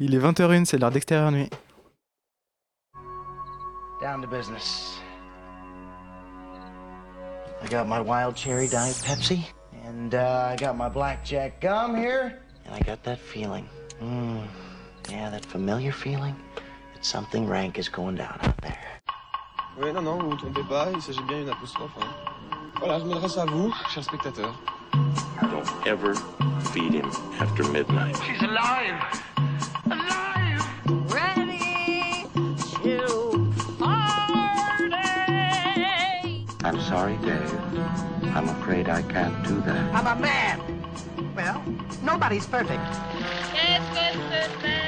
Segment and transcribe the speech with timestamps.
[0.00, 1.48] Il est 20h01, c'est l'heure d'extérieur nuit.
[4.00, 4.98] Down to business.
[7.62, 9.46] I got my wild cherry diet Pepsi,
[9.86, 13.66] and uh, I got my blackjack gum here, and I got that feeling.
[14.02, 14.42] Mm,
[15.08, 16.34] yeah, that familiar feeling
[16.92, 19.00] that something rank is going down out there.
[19.80, 21.92] Oui, non, non, vous ne vous trompez pas, il s'agit bien d'une apostrophe.
[22.00, 22.08] Hein.
[22.80, 24.54] Voilà, je m'adresse à vous, chers spectateurs.
[25.40, 26.14] Don't ever
[26.72, 28.16] feed him after midnight.
[28.26, 28.42] She's!
[28.42, 29.24] Alive!
[36.94, 37.52] Sorry, Dave.
[38.36, 39.82] I'm afraid I can't do that.
[39.96, 40.56] I'm a man?
[41.34, 41.60] Well,
[42.02, 42.86] nobody's perfect.
[43.52, 44.80] Qu'est-ce que c'est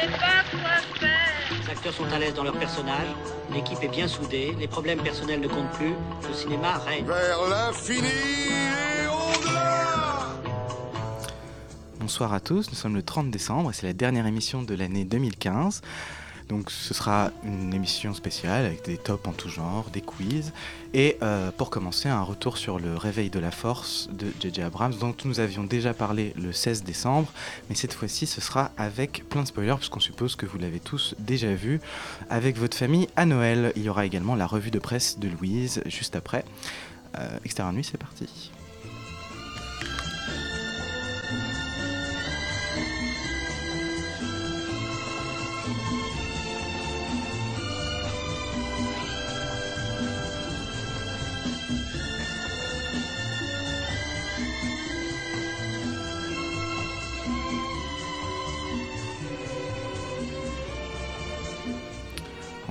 [0.00, 1.30] C'est pas quoi faire.
[1.50, 3.10] Les acteurs sont à l'aise dans leur personnage,
[3.52, 5.94] l'équipe est bien soudée, les problèmes personnels ne comptent plus,
[6.28, 7.06] le cinéma règne.
[7.06, 10.34] Vers l'infini et au-delà
[12.00, 15.04] Bonsoir à tous, nous sommes le 30 décembre et c'est la dernière émission de l'année
[15.04, 15.80] 2015.
[16.48, 20.52] Donc ce sera une émission spéciale avec des tops en tout genre, des quiz
[20.92, 24.94] et euh, pour commencer un retour sur le réveil de la force de JJ Abrams
[25.00, 27.32] dont nous avions déjà parlé le 16 décembre
[27.68, 31.14] mais cette fois-ci ce sera avec plein de spoilers puisqu'on suppose que vous l'avez tous
[31.18, 31.80] déjà vu
[32.28, 33.72] avec votre famille à Noël.
[33.76, 36.44] Il y aura également la revue de presse de Louise juste après.
[37.18, 37.38] Euh,
[37.72, 38.52] Nuit c'est parti.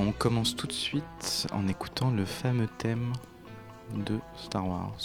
[0.05, 3.13] On commence tout de suite en écoutant le fameux thème
[3.95, 4.97] de Star Wars.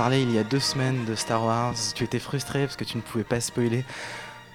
[0.00, 1.74] Parlais il y a deux semaines de Star Wars.
[1.94, 3.84] Tu étais frustrée parce que tu ne pouvais pas spoiler.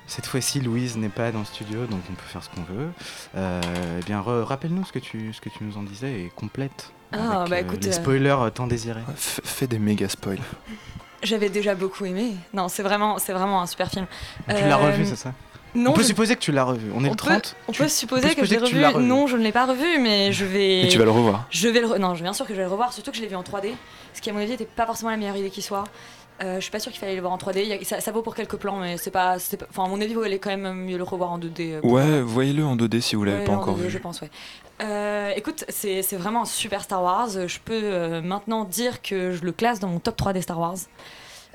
[0.08, 2.90] Cette fois-ci, Louise n'est pas dans le studio, donc on peut faire ce qu'on veut.
[3.38, 3.62] Euh,
[4.02, 6.92] eh bien, rappelle-nous ce que tu ce que tu nous en disais et complète.
[7.12, 9.04] Ah, avec, bah euh, écoute, les euh, spoilers euh, tant désirés.
[9.16, 10.40] F- Fais des méga spoils.
[11.22, 12.34] J'avais déjà beaucoup aimé.
[12.52, 14.08] Non, c'est vraiment, c'est vraiment un super film.
[14.48, 15.32] Tu l'as revu, c'est ça?
[15.76, 16.90] Non, On peut je- supposer que tu l'as revu.
[16.96, 17.56] On est on le peut- 30.
[17.68, 18.82] on Tu- peut supposer peut que je l'ai supposer que tu revu.
[18.82, 19.06] l'as revu.
[19.06, 20.82] Non, je ne l'ai pas revu, mais je vais.
[20.84, 21.46] Et tu vas le revoir.
[21.52, 21.88] Je vais le.
[21.88, 23.44] re- Non, bien sûr que je vais le revoir, surtout que je l'ai vu en
[23.44, 23.74] 3D,
[24.14, 25.84] ce qui à mon avis n'était pas forcément la meilleure idée qui soit.
[26.44, 27.62] Euh, je suis pas sûre qu'il fallait le voir en 3D.
[27.64, 29.38] Il y a- ça, ça vaut pour quelques plans, mais c'est pas,
[29.70, 31.76] Enfin, à mon avis, il valait quand même mieux le revoir en 2D.
[31.76, 33.90] euh, pour- Ouais, voyez-le en 2D si vous l'avez Ouais, pas en encore 2D, vu.
[33.90, 34.30] Je pense, ouais.
[34.82, 37.30] Euh, écoute, c'est c'est vraiment un super Star Wars.
[37.48, 40.60] Je peux euh, maintenant dire que je le classe dans mon top 3 des Star
[40.60, 40.76] Wars.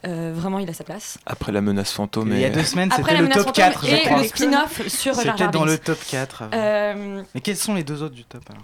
[0.06, 1.18] Euh, vraiment, il a sa place.
[1.26, 3.86] Après la menace fantôme Il y a et deux semaines, c'était le top fantôme 4,
[3.86, 4.18] je et crois.
[4.18, 6.42] le spin-off sur Jar C'était dans le top 4.
[6.42, 6.52] avant.
[6.54, 8.62] Euh, Mais quels sont les deux autres du top alors?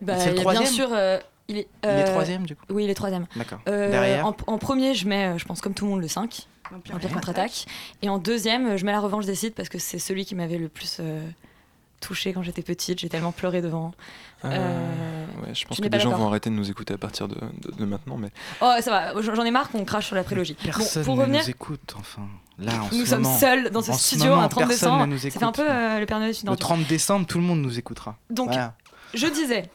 [0.00, 0.88] bah, C'est le troisième bien sûr.
[0.92, 2.64] euh, il est, Il est euh, troisième du coup?
[2.70, 3.26] Oui, il est troisième.
[3.36, 3.60] D'accord.
[3.68, 4.26] Euh, Derrière?
[4.26, 7.66] en, en premier, je mets, je pense, comme tout le monde, le 5, Empire contre-attaque.
[8.00, 10.58] Et en deuxième, je mets la revanche des Sith parce que c'est celui qui m'avait
[10.58, 11.00] le plus
[12.02, 12.98] euh, touché quand j'étais petite.
[13.00, 13.92] J'ai tellement pleuré devant.
[14.44, 17.28] Euh, Euh, ouais, je pense que des gens vont arrêter de nous écouter à partir
[17.28, 18.16] de, de- de maintenant.
[18.16, 18.28] Mais
[18.60, 20.54] Oh, ça va, j'en ai marre qu'on crache sur la prélogie.
[20.58, 22.22] Bon, Personne pour ne revenir, nous écoute, enfin.
[22.58, 23.38] Là, en nous ce sommes moment.
[23.38, 25.06] seuls dans ce studio moment, un 30 personne décembre.
[25.06, 27.38] ne nous Ça fait un peu euh, le Père Noël une Le 30 décembre, tout
[27.38, 28.16] le monde nous écoutera.
[28.30, 28.74] Donc, Voilà.
[29.14, 29.70] Je disais.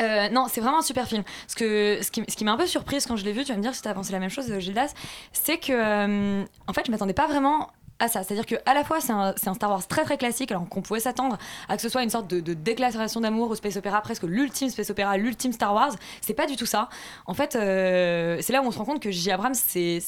[0.00, 1.22] euh, non, c'est vraiment un super film.
[1.46, 3.52] Ce, que, ce qui, ce qui m'a un peu surprise quand je l'ai vu, tu
[3.52, 4.92] vas me dire si tu as pensé la même chose, Gildas,
[5.32, 7.70] c'est que, euh, en fait, je m'attendais pas vraiment
[8.00, 8.22] à ça.
[8.22, 11.00] C'est-à-dire que à la fois, c'est un, Star Wars très très classique, alors qu'on pouvait
[11.00, 11.38] s'attendre
[11.68, 14.68] à que ce soit une sorte de, de déclaration d'amour au space opéra, presque l'ultime
[14.68, 15.92] space opéra, l'ultime Star Wars.
[16.20, 16.88] C'est pas du tout ça.
[17.26, 19.30] En fait, euh, c'est là où on se rend compte que J.
[19.30, 20.00] Abrams, c'est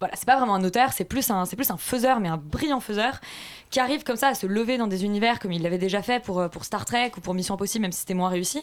[0.00, 2.36] voilà, c'est pas vraiment un auteur, c'est plus un, c'est plus un faiseur, mais un
[2.36, 3.20] brillant faiseur,
[3.70, 6.22] qui arrive comme ça à se lever dans des univers comme il l'avait déjà fait
[6.22, 8.62] pour, euh, pour Star Trek ou pour Mission Impossible, même si c'était moins réussi.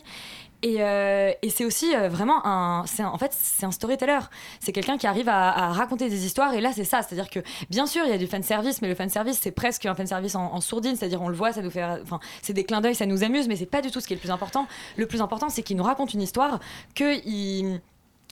[0.66, 4.18] Et, euh, et c'est aussi euh, vraiment un, en fait, c'est un storyteller.
[4.60, 6.56] C'est quelqu'un qui arrive à, raconter des histoires.
[6.56, 7.40] Et là, c'est ça, c'est-à-dire que
[7.70, 9.94] bien sûr, il y a du fan service, mais le fan service, c'est presque un
[9.94, 12.82] fan service en, sourdine, c'est-à-dire on le voit, ça nous fait, enfin, c'est des clins
[12.82, 14.66] d'œil, ça nous amuse, mais c'est pas du tout ce qui est le plus important.
[14.98, 16.60] Le plus important, c'est qu'il nous raconte une histoire
[16.96, 17.80] que il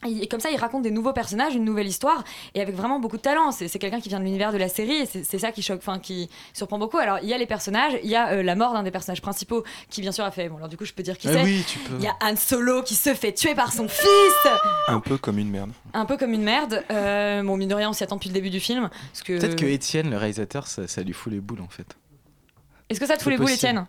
[0.06, 2.24] et comme ça, il raconte des nouveaux personnages, une nouvelle histoire,
[2.56, 3.52] et avec vraiment beaucoup de talent.
[3.52, 6.00] C'est quelqu'un qui vient de l'univers de la série, et c'est ça qui choque, enfin
[6.00, 6.98] qui surprend beaucoup.
[6.98, 9.22] Alors, il y a les personnages, il y a euh, la mort d'un des personnages
[9.22, 10.50] principaux, qui bien sûr a fait.
[10.50, 11.44] Bon, alors du coup, je peux dire qui Eh c'est.
[11.44, 11.96] oui, tu peux.
[11.98, 14.08] Il y a Han Solo qui se fait tuer par son fils,
[14.88, 15.72] un peu comme une merde.
[15.94, 16.84] un peu comme une merde.
[16.92, 19.40] Euh, bon, mine de rien, on s'y attend depuis le début du film, parce que.
[19.40, 21.96] Peut-être que Étienne, le réalisateur, ça, ça lui fout les boules en fait.
[22.90, 23.50] Est-ce que ça te fout les boules.
[23.52, 23.86] Étienne?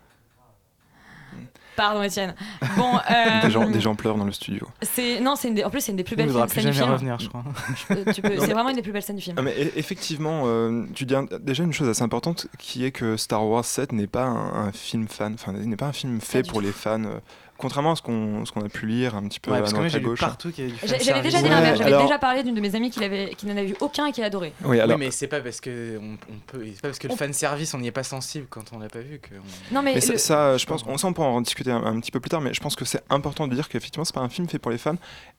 [1.77, 2.35] Pardon, Étienne.
[2.77, 4.69] Bon, euh, Des, gens, des gens pleurent dans le studio.
[4.83, 6.47] C'est non, c'est une des- en plus c'est une des plus Il belles ne voudra
[6.49, 7.13] scènes plus du jamais film.
[7.15, 7.45] revenir, je crois.
[7.91, 9.37] Euh, tu peux- Non, c'est vraiment une des plus belles scènes du film.
[9.39, 12.93] Ah, mais e- effectivement, euh, tu dis un- déjà une chose assez importante qui est
[12.93, 16.21] que Star Wars 7 n'est pas un, un film fan, enfin n'est pas un film
[16.21, 16.67] fait du pour tout.
[16.67, 17.03] les fans.
[17.05, 17.19] euh,
[17.59, 19.73] contrairement à ce qu'on ce qu'on a pu lire un petit peu Ouais, à parce
[19.73, 20.21] que moi droite à gauche.
[20.21, 21.51] partout qu'il y avait du J'ai- fan J'avais déjà dit service.
[21.51, 21.73] l'inverse.
[21.73, 23.75] Ouais, J'avais alors- déjà parlé d'une de mes amies qui, l'avait- qui n'en a vu
[23.81, 24.53] aucun et qui a adoré.
[24.65, 27.07] Oui, alors, Oui, mais c'est pas parce que on, on peut, c'est pas parce que
[27.09, 29.35] le On- fan service on n'y est pas sensible quand on l'a pas vu que.
[29.35, 31.71] on- Non mais, Mais ça, le- ça, je pense, on, ça, on pourra en discuter
[31.71, 34.05] un, un petit peu plus tard, mais je pense que c'est important de dire qu'effectivement,
[34.05, 34.97] c'est pas un film fait pour les fans,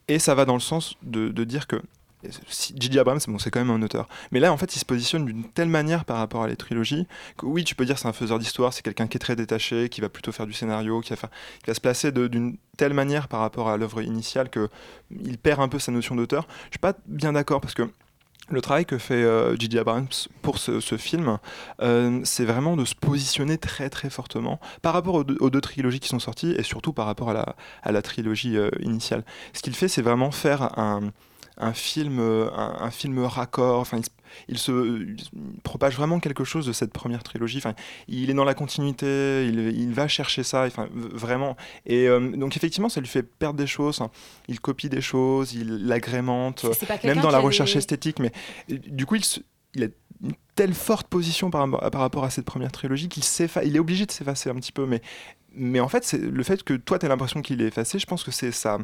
[0.07, 1.81] et ça va dans le sens de, de dire que
[2.23, 2.99] J.J.
[2.99, 5.43] Abrams, bon, c'est quand même un auteur, mais là, en fait, il se positionne d'une
[5.43, 7.07] telle manière par rapport à les trilogies
[7.37, 9.89] que oui, tu peux dire c'est un faiseur d'histoire, c'est quelqu'un qui est très détaché,
[9.89, 13.69] qui va plutôt faire du scénario, qui va, se placer d'une telle manière par rapport
[13.69, 14.69] à l'œuvre initiale que
[15.11, 16.47] il perd un peu sa notion d'auteur.
[16.65, 17.89] Je suis pas bien d'accord parce que
[18.49, 19.79] le travail que fait euh, J.J.
[19.79, 20.07] Abrams
[20.41, 21.39] pour ce, film,
[21.81, 25.61] euh, c'est vraiment de se positionner très très fortement par rapport aux deux, aux deux
[25.61, 29.23] trilogies qui sont sorties et surtout par rapport à la, à la trilogie euh, initiale.
[29.53, 31.11] Ce qu'il fait, c'est vraiment faire un,
[31.57, 33.79] un film, euh, un, un film raccord.
[33.79, 34.03] Enfin, il,
[34.49, 35.15] il se il
[35.63, 37.57] propage vraiment quelque chose de cette première trilogie.
[37.59, 37.73] Enfin,
[38.07, 40.65] il est dans la continuité, il, il va chercher ça.
[40.65, 41.55] Enfin, vraiment.
[41.85, 44.01] Et euh, donc effectivement, ça lui fait perdre des choses.
[44.01, 44.09] hein.
[44.47, 46.63] Il copie des choses, il l'agrémente
[47.03, 48.19] même dans la des- recherche esthétique.
[48.19, 48.31] Mais
[48.71, 49.39] euh, du coup, il, se-
[49.75, 49.87] il a
[50.23, 53.23] une telle forte position par, rapport- par rapport à cette première trilogie qu'il
[53.63, 54.85] il est obligé de s'effacer un petit peu.
[54.85, 55.01] Mais,
[55.57, 58.23] mais en fait, le fait que toi, tu as l'impression qu'il est effacé, je pense
[58.23, 58.77] que c'est ça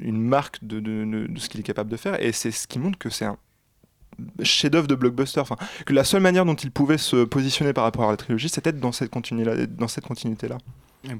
[0.00, 2.20] une marque de, de- de- ce qu'il est capable de faire.
[2.22, 3.36] Et c'est ce qui montre que c'est un
[4.42, 5.40] chef-d'œuvre de blockbuster.
[5.40, 8.48] Enfin, que la seule manière dont il pouvait se positionner par rapport à la trilogie,
[8.48, 10.58] c'était dans cette continuité-là.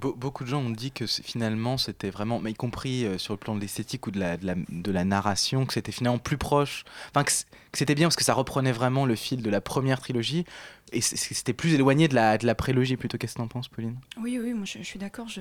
[0.00, 3.34] Beau- beaucoup de gens ont dit que finalement c'était vraiment, mais y compris euh, sur
[3.34, 6.16] le plan de l'esthétique ou de la, de, la, de la narration, que c'était finalement
[6.18, 6.84] plus proche.
[7.14, 7.32] Enfin, que
[7.74, 10.46] c'était bien parce que ça reprenait vraiment le fil de la première trilogie
[10.92, 13.18] et c'était plus éloigné de la, de la prélogie plutôt.
[13.18, 13.96] Qu'est-ce que t'en penses, Pauline?
[14.20, 15.28] Oui, oui, moi je, je suis d'accord.
[15.28, 15.40] Je...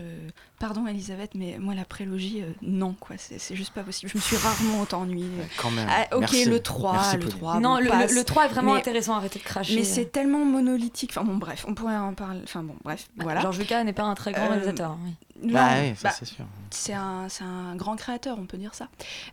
[0.60, 3.16] Pardon, Elisabeth, mais moi la prélogie, euh, non, quoi.
[3.18, 4.12] C'est juste pas possible.
[4.12, 5.28] Je me suis rarement autant ennuyée.
[5.58, 5.88] Quand même.
[5.90, 6.46] Ah, ok, Merci.
[6.46, 7.38] le 3, Merci, le Pauline.
[7.38, 7.60] 3.
[7.60, 8.12] non, bon, le, passe.
[8.12, 9.76] le, le 3 est vraiment Mais- intéressant, arrêtez de cracher.
[9.76, 11.12] Mais c'est tellement monolithique.
[11.16, 12.40] Enfin bon, bref, on pourrait en parler.
[12.44, 13.42] Enfin bon, bref, voilà.
[13.42, 14.98] Georges Lucas n'est pas un très grand Euh, réalisateur.
[15.04, 15.12] oui.
[15.44, 16.46] Non, Bah ouais, ça bah, c'est sûr.
[16.72, 18.88] c'est un, c'est un grand créateur, on peut dire ça.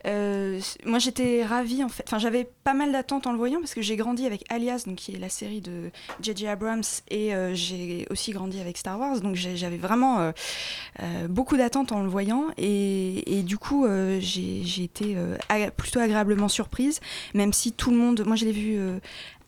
[0.06, 2.02] Euh, moi, j'étais ravie, en fait.
[2.06, 4.96] Enfin, j'avais pas mal d'attentes en le voyant parce que j'ai grandi avec Alias, donc
[4.96, 5.90] qui est la série de
[6.20, 6.48] J.J.
[6.48, 9.20] Abrams, et euh, j'ai aussi grandi avec Star Wars.
[9.20, 12.46] Donc, j'avais vraiment euh, beaucoup d'attentes en le voyant.
[12.58, 13.86] Et, et du coup,
[14.18, 15.16] j'ai j'ai été
[15.76, 17.00] plutôt agréablement surprise,
[17.34, 18.24] même si tout le monde.
[18.26, 18.78] Moi, je l'ai vu.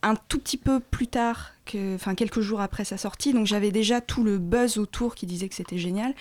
[0.02, 3.70] Un tout petit peu plus tard, que, enfin quelques jours après sa sortie, donc j'avais
[3.70, 6.14] déjà tout le buzz autour qui disait que c'était génial.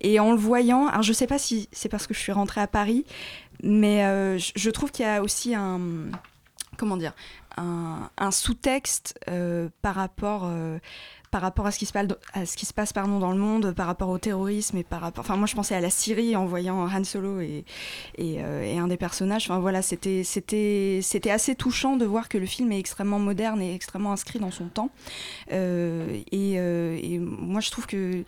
[0.00, 2.60] Et en le voyant, alors je sais pas si c'est parce que je suis rentrée
[2.60, 3.04] à Paris,
[3.62, 5.80] mais euh, je, trouve qu'il y a aussi un,
[6.76, 7.14] comment dire,
[7.56, 10.44] un, un sous-texte euh, par rapport.
[10.44, 10.78] euh,
[11.30, 14.84] par rapport à ce qui se passe, dans le monde, par rapport au terrorisme et
[14.84, 15.24] par rapport.
[15.24, 17.64] Enfin, moi, je pensais à la Syrie en voyant Han Solo et,
[18.16, 19.44] et, euh, un des personnages.
[19.44, 20.22] Enfin, voilà, c'était
[21.30, 24.68] assez touchant de voir que le film est extrêmement moderne et extrêmement inscrit dans son
[24.68, 24.90] temps.
[25.52, 28.24] Euh, et, euh, et moi, je trouve que,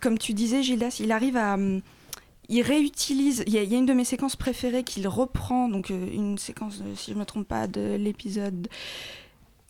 [0.00, 1.80] comme tu disais, Gildas, il arrive à hum,
[2.48, 3.44] il réutilise.
[3.46, 7.14] Il y, a, une de mes séquences préférées qu'il reprend, donc une séquence, si je
[7.14, 8.68] ne me trompe pas, de l'épisode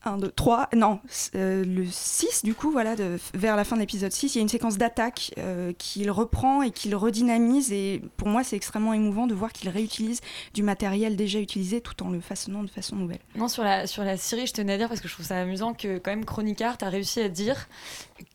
[0.05, 1.01] 1, 2, 3, non,
[1.35, 2.95] euh, le 6 du coup, voilà,
[3.35, 6.63] vers la fin de l'épisode 6, il y a une séquence d'attaque euh, qu'il reprend
[6.63, 7.73] et qu'il redynamise.
[7.73, 10.21] Et pour moi, c'est extrêmement émouvant de voir qu'il réutilise
[10.55, 13.21] du matériel déjà utilisé tout en le façonnant de façon nouvelle.
[13.35, 15.39] Non, sur la, sur la Syrie, je tenais à dire parce que je trouve ça
[15.39, 17.69] amusant que, quand même, Chronicar, t'as réussi à dire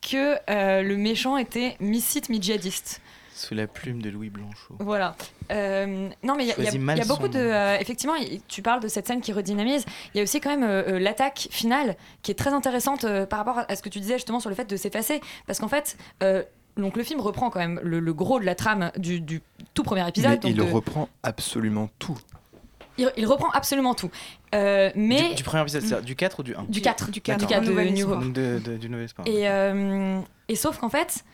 [0.02, 3.00] que euh, le méchant était mi-site, mi-djihadiste.
[3.36, 4.76] Sous la plume de Louis Blanchot.
[4.78, 5.16] Voilà.
[5.50, 7.38] Euh, non, mais il y, y a- Choisis il mal y a beaucoup de.
[7.38, 8.14] euh, effectivement,
[8.46, 9.84] tu parles de cette scène qui redynamise.
[10.14, 13.40] Il y a aussi quand même euh, l'attaque finale qui est très intéressante euh, par
[13.40, 15.20] rapport à, ce que tu disais justement sur le fait de s'effacer.
[15.46, 15.96] Parce qu'en fait.
[16.22, 16.42] euh,
[16.76, 19.42] donc le film reprend quand même le, le gros de la trame du, du
[19.74, 20.30] tout premier épisode.
[20.32, 22.18] Mais donc il de- reprend absolument tout.
[22.98, 24.10] il, il reprend absolument tout.
[24.56, 27.10] Euh, mais Du, du premier épisode, c'est-à-dire du 4 ou du 1 du 4, Du
[27.12, 29.26] du 4, 4, de New de, de- du Nouvel Espoir.
[29.28, 31.24] Et, euh, et sauf qu'en fait,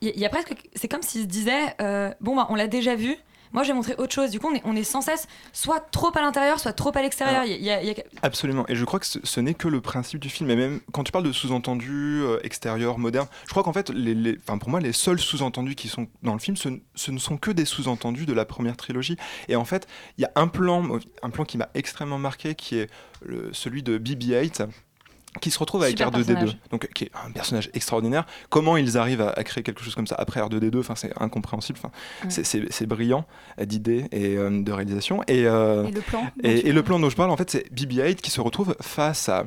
[0.00, 0.54] il y, y a presque.
[0.74, 3.16] C'est comme s'il se disait euh, bon, bah, on l'a déjà vu.
[3.52, 4.30] Moi, j'ai montré autre chose.
[4.30, 7.02] Du coup, on est, on est sans cesse soit trop à l'intérieur, soit trop à
[7.02, 7.42] l'extérieur.
[7.44, 8.64] Il y a- il y a- Absolument.
[8.68, 10.48] Et je crois que ce, ce n'est que le principe du film.
[10.50, 14.14] Et même quand tu parles de sous-entendus euh, extérieurs, modernes, je crois qu'en fait, les,
[14.14, 16.68] les- pour moi, les seuls sous-entendus qui sont dans le film, ce,
[17.10, 19.16] ne sont que des sous-entendus de la première trilogie.
[19.48, 20.86] Et en fait, il y a un plan,
[21.24, 22.88] un plan qui m'a extrêmement marqué, qui est
[23.22, 24.68] le- celui de BB-8
[25.40, 26.58] qui se retrouve avec Super R2D2, personnage.
[26.70, 28.26] donc qui est un personnage extraordinaire.
[28.48, 31.78] Comment ils arrivent à, à créer quelque chose comme ça après R2D2, enfin c'est incompréhensible.
[31.80, 31.92] Enfin,
[32.24, 32.30] Ouais.
[32.30, 32.44] c'est-
[32.86, 33.24] brillant
[33.64, 35.22] d'idées et euh, de réalisation.
[35.28, 37.30] Et, euh, Et le plan dont et, tu et le parles plan dont je parle,
[37.30, 39.44] en fait, c'est BB-8 qui se retrouve face à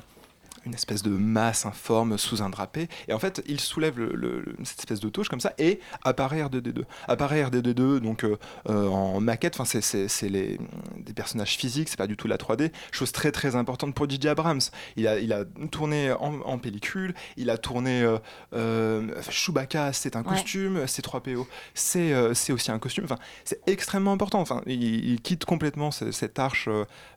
[0.66, 2.88] une espèce de masse informe sous un drapé.
[3.08, 5.80] Et en fait, il soulève le- le- le- cette espèce de touche comme ça et
[6.04, 6.84] apparaît R2D2.
[7.08, 8.38] Apparaît R2D2 donc euh,
[8.70, 9.60] euh, en maquette.
[9.60, 10.58] Enfin, c'est- les
[10.98, 12.72] des personnages physiques, c'est pas du tout la 3D.
[12.92, 14.30] Chose très très importante pour J.J.
[14.30, 14.62] Abrams.
[14.96, 17.14] Il a, il a tourné en, en pellicule.
[17.38, 18.18] Il a tourné euh,
[18.54, 20.30] euh, Chewbacca, c'est un Ouais.
[20.30, 20.86] costume.
[20.86, 23.04] C3PO, c'est euh, c'est aussi un costume.
[23.06, 24.40] Enfin, c'est extrêmement important.
[24.40, 26.70] Enfin, il, il quitte complètement ce- cette arche.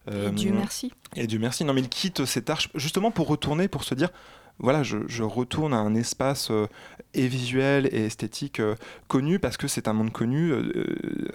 [0.08, 0.92] Et Dieu merci.
[1.16, 1.64] et Dieu merci.
[1.64, 4.10] Non, mais il quitte cette arche justement pour retourner, pour se dire
[4.58, 6.66] voilà, je, retourne à un espace euh,
[7.12, 8.74] et visuel et esthétique euh,
[9.06, 10.72] connu parce que c'est un monde connu euh,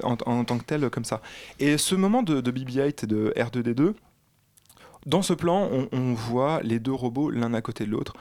[0.02, 1.22] en, en tant que tel, comme ça.
[1.60, 3.94] Et ce moment de, de BB-8 et de R2D2,
[5.06, 8.16] dans ce plan, on, on voit les deux robots l'un à côté de l'autre.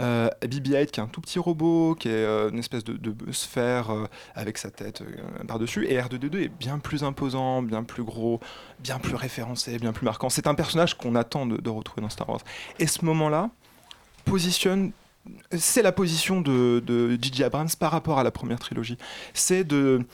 [0.00, 3.32] Euh, BB-8 qui est un tout petit robot, qui est euh, une espèce de, de
[3.32, 8.02] sphère euh, avec sa tête euh, par-dessus, et R2D2 est bien plus imposant, bien plus
[8.02, 8.40] gros,
[8.80, 10.28] bien plus référencé, bien plus marquant.
[10.30, 12.40] C'est un personnage qu'on attend de, retrouver dans Star Wars.
[12.78, 13.50] Et ce moment-là
[14.24, 14.92] positionne.
[15.52, 17.44] C'est la position de, de J.J.
[17.44, 18.98] Abrams par rapport à la première trilogie.
[19.32, 20.04] C'est de.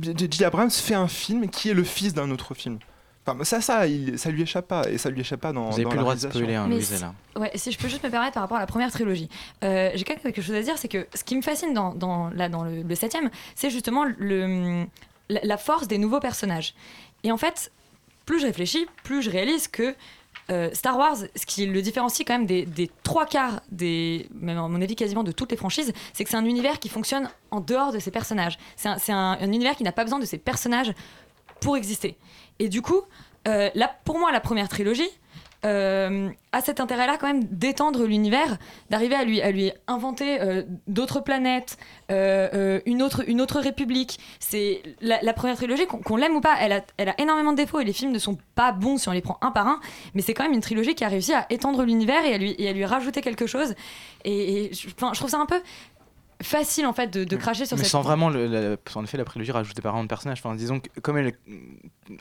[0.00, 0.44] J.J.
[0.44, 2.78] Abrams fait un film qui est le fils d'un autre film.
[3.24, 5.66] Enfin, ça, ça, il, ça lui échappe pas, et ça lui échappe pas dans.
[5.70, 7.14] Vous avez dans plus le droit de spoiler, hein, Louise, si- là.
[7.36, 9.28] Ouais, si je peux juste me permettre par rapport à la première trilogie.
[9.62, 11.94] Euh, J'ai quand même quelque chose à dire, c'est que ce qui me fascine dans,
[11.94, 14.86] dans, là, dans le, le septième, c'est justement le,
[15.28, 16.74] la, la force des nouveaux personnages.
[17.22, 17.70] Et en fait,
[18.26, 19.94] plus je réfléchis, plus je réalise que
[20.50, 24.58] euh, Star Wars, ce qui le différencie quand même des, des trois quarts, des, même
[24.58, 27.30] à mon avis quasiment de toutes les franchises, c'est que c'est un univers qui fonctionne
[27.52, 28.58] en dehors de ses personnages.
[28.74, 30.92] C'est un, c'est un- un univers qui n'a pas besoin de ses personnages
[31.60, 32.16] pour exister.
[32.58, 33.02] Et du coup,
[33.48, 35.10] euh, là, pour moi, la première trilogie
[35.64, 38.58] euh, a cet intérêt-là quand même d'étendre l'univers,
[38.90, 41.78] d'arriver à lui, à lui inventer euh, d'autres planètes,
[42.10, 44.18] euh, une, autre, une autre république.
[44.40, 47.78] C'est la, première trilogie, qu'on l'aime ou pas, elle a, elle a énormément de défauts
[47.78, 49.80] et les films ne sont pas bons si on les prend un par un,
[50.14, 52.68] mais c'est quand même une trilogie qui a réussi à étendre l'univers et, à lui-
[52.68, 53.74] à lui rajouter quelque chose.
[54.24, 55.60] Et, et je trouve ça un peu
[56.42, 59.16] facile en fait de, de cracher sur Mais cette sans vraiment, le, la- en effet,
[59.18, 60.38] la prélogie rajouter par an de personnages.
[60.44, 61.32] Enfin, disons que comme elle,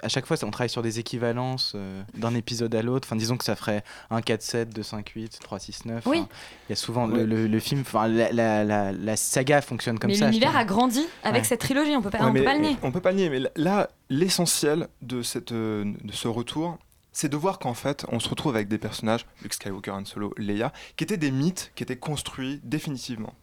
[0.03, 3.07] à chaque fois, on travaille sur des équivalences euh, d'un épisode à l'autre.
[3.07, 6.01] Enfin, disons que ça ferait un 4-7, 2-5-8, 3-6-9.
[6.05, 6.19] Oui.
[6.19, 6.27] Enfin,
[6.67, 7.19] Il y a souvent Ouais.
[7.19, 10.25] le, le- le film, enfin, la, la- la- la saga fonctionne comme mais ça.
[10.27, 11.47] l'univers a grandi avec Ouais.
[11.47, 12.77] cette trilogie, on peut pas, Ouais, on peut pas le nier.
[12.83, 16.77] On peut pas le nier, mais là, l'essentiel de, cette, euh, de ce retour,
[17.13, 20.33] c'est de voir qu'en fait, on se retrouve avec des personnages, Luke Skywalker, Han Solo,
[20.37, 23.33] Leia, qui étaient des mythes, qui étaient construits définitivement.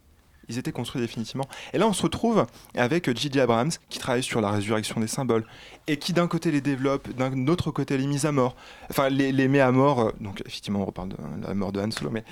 [0.49, 1.45] Ils étaient construits définitivement.
[1.73, 3.39] Et là, on se retrouve avec J.J.
[3.39, 5.45] Abrams, qui travaille sur la résurrection des symboles,
[5.87, 8.55] et qui d'un côté les développe, d'un autre côté les mise à mort.
[8.89, 9.99] Enfin, les, les met à mort.
[10.01, 11.15] euh, donc, effectivement, on reparle de
[11.47, 12.23] la mort de Han Solo, mais.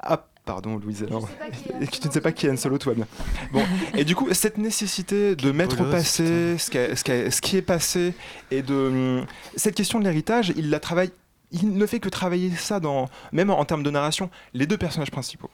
[0.00, 1.28] Ah, pardon, Louise, alors.
[1.92, 3.06] Tu ne sais pas qui est Han Solo, va bien.
[3.52, 3.62] Bon,
[3.94, 7.30] et du coup, cette nécessité de mettre au passé ce qui, a- ce qui a-
[7.30, 8.14] ce qui est passé
[8.50, 8.74] et de
[9.20, 11.10] hum, cette question de l'héritage, il la travaille.
[11.52, 15.10] Il ne fait que travailler ça dans, même en termes de narration, les deux personnages
[15.10, 15.50] principaux.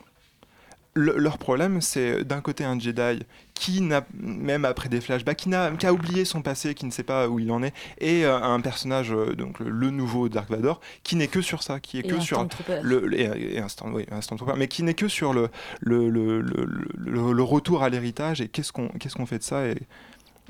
[0.99, 3.23] Le- leur problème, c'est d'un côté un Jedi
[3.53, 6.91] qui n'a, même après des flashbacks, qui, n'a, qui a oublié son passé, qui ne
[6.91, 10.29] sait pas où il en est, et euh, un personnage, euh, donc le, le nouveau
[10.31, 12.47] Dark Vador, qui n'est que sur ça, qui est Et que un sur
[12.83, 14.07] le, le- et, et un stand, oui,
[14.57, 15.49] mais qui n'est que sur le,
[15.81, 16.65] le, le, le,
[16.97, 19.77] le- le retour à l'héritage et qu'est-ce qu'on qu'est-ce qu'on fait de ça et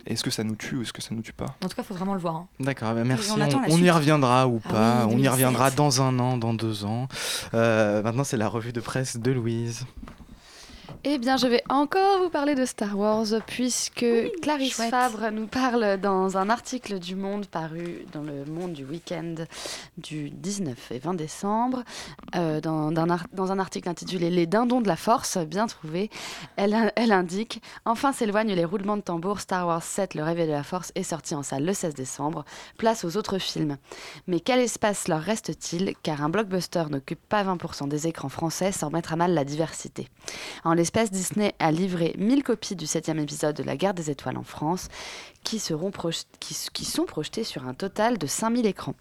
[0.06, 1.56] est-ce que ça nous tue ou est-ce que ça nous tue pas?
[1.64, 2.36] En tout cas, il faut vraiment le voir.
[2.36, 2.46] hein.
[2.60, 3.30] D'accord, bah merci.
[3.32, 3.40] on
[3.72, 5.06] On, y reviendra ou Ah pas.
[5.06, 5.32] oui, on y 2007.
[5.32, 7.08] reviendra dans un an, dans deux ans.
[7.54, 9.84] Euh, maintenant, c'est la revue de presse de Louise.
[11.04, 14.04] Eh bien, je vais encore vous parler de Star Wars puisque
[14.42, 14.90] Clarisse chouette.
[14.90, 19.36] Fabre nous parle dans un article du Monde paru dans le Monde du week-end
[19.98, 21.84] du 19 et 20 décembre,
[22.34, 26.10] euh, dans, ar- dans un article intitulé Les dindons de la force, bien trouvé.
[26.56, 29.38] Elle, elle indique Enfin s'éloignent les roulements de tambour.
[29.38, 32.44] Star Wars 7, Le réveil de la force, est sorti en salle le 16 décembre.
[32.78, 33.76] Place aux autres films.
[34.26, 35.94] Mais quel espace leur reste-t-il?
[36.02, 40.08] Car un blockbuster n'occupe pas 20% des écrans français sans mettre à mal la diversité.
[40.64, 44.38] En l'espèce, Disney a livré 1000 copies du septième épisode de La Guerre des Étoiles
[44.38, 44.86] en France,
[45.42, 48.94] qui, sont projetées sur un total de 5000 écrans.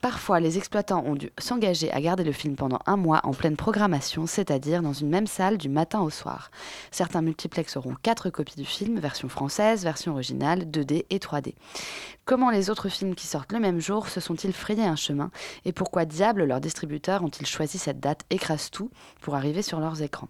[0.00, 3.54] Parfois, les exploitants ont dû s'engager à garder le film pendant un mois en pleine
[3.54, 6.50] programmation, c'est-à-dire dans une même salle du matin au soir.
[6.90, 11.54] Certains multiplex auront 4 copies du film, version française, version originale, 2D et 3D.
[12.24, 15.30] Comment les autres films qui sortent le même jour se sont-ils frayés un chemin
[15.64, 20.02] et pourquoi diable leurs distributeurs ont-ils choisi cette date écrase tout pour arriver sur leurs
[20.02, 20.28] écrans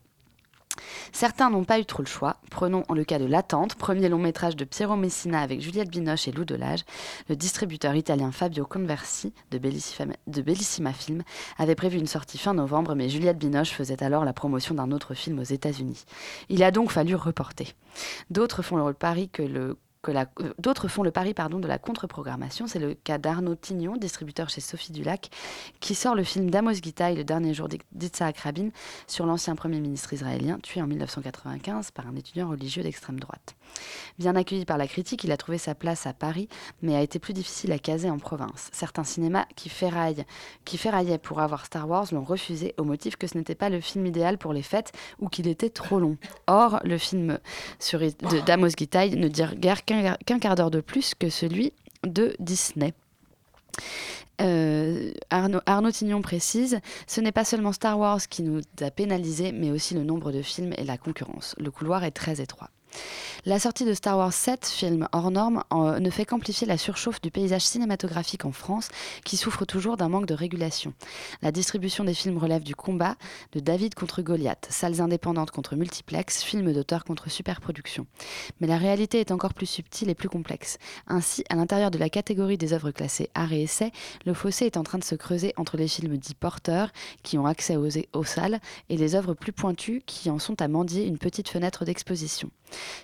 [1.12, 2.37] Certains n'ont pas eu trop le choix.
[2.51, 6.33] Prenons le cas de L'Attente, premier long métrage de Piero Messina avec Juliette Binoche et
[6.33, 6.85] Lou Delage.
[7.29, 11.23] Le distributeur italien Fabio Conversi de Bellissima, Film
[11.59, 15.15] avait prévu une sortie fin novembre, mais Juliette Binoche faisait alors la promotion d'un autre
[15.15, 16.05] film aux États-Unis.
[16.49, 17.75] Il a donc fallu reporter.
[18.31, 19.77] D'autres font le pari que le
[20.59, 22.66] d'autres font le pari pardon, de la contre-programmation.
[22.66, 25.30] C'est le cas d'Arnaud Tignon, distributeur chez Sophie Dulac,
[25.80, 28.71] qui sort le film d'Amos Gitaï, le dernier jour d'I- d'Itzhak Rabin,
[29.06, 33.54] sur l'ancien Premier ministre israélien, tué en 1995 par un étudiant religieux d'extrême droite.
[34.18, 36.49] Bien accueilli par la critique, il a trouvé sa place à Paris,
[36.82, 38.68] mais a été plus difficile à caser en province.
[38.73, 40.25] Certains cinémas qui, ferraillent,
[40.66, 44.04] ferraillaient pour avoir Star Wars l'ont refusé au motif que ce n'était pas le film
[44.04, 44.90] idéal pour les fêtes
[45.21, 46.16] ou qu'il était trop long.
[46.49, 47.38] Or, le film
[48.47, 49.85] d'Amos Gitaï ne dure guère
[50.26, 51.72] qu'un quart d'heure de plus que celui
[52.04, 52.92] de Disney.
[54.40, 59.52] Euh, Arnaud, Arnaud Tignon précise, ce n'est pas seulement Star Wars qui nous a pénalisés,
[59.52, 61.54] mais aussi le nombre de films et la concurrence.
[61.58, 62.70] Le couloir est très étroit.
[63.44, 67.20] La sortie de Star Wars 7, film hors norme, en- ne fait qu'amplifier la surchauffe
[67.20, 68.88] du paysage cinématographique en France,
[69.25, 70.92] qui souffre toujours d'un manque de régulation.
[71.42, 73.16] La distribution des films relève du combat
[73.52, 78.06] de David contre Goliath, salles indépendantes contre multiplex, films d'auteur contre superproduction.
[78.61, 80.78] Mais la réalité est encore plus subtile et plus complexe.
[81.08, 83.90] Ainsi, à l'intérieur de la catégorie des œuvres classées art et essai,
[84.25, 86.90] le fossé est en train de se creuser entre les films dits porteurs,
[87.25, 90.68] qui ont accès aux, aux salles, et les œuvres plus pointues, qui en sont à
[90.68, 92.50] mendier une petite fenêtre d'exposition.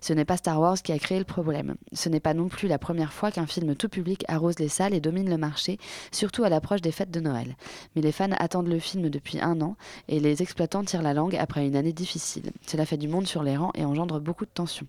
[0.01, 1.77] Ce n'est pas Star Wars qui a créé le problème.
[1.93, 4.95] Ce n'est pas non plus la première fois qu'un film tout public arrose les salles
[4.95, 5.79] et domine le marché,
[6.13, 7.57] surtout à l'approche des fêtes de Noël.
[7.95, 9.77] Mais les fans attendent le film depuis un an
[10.09, 12.51] et les exploitants tirent la langue après une année difficile.
[12.67, 14.87] Cela fait du monde sur les rangs et engendre beaucoup de tensions.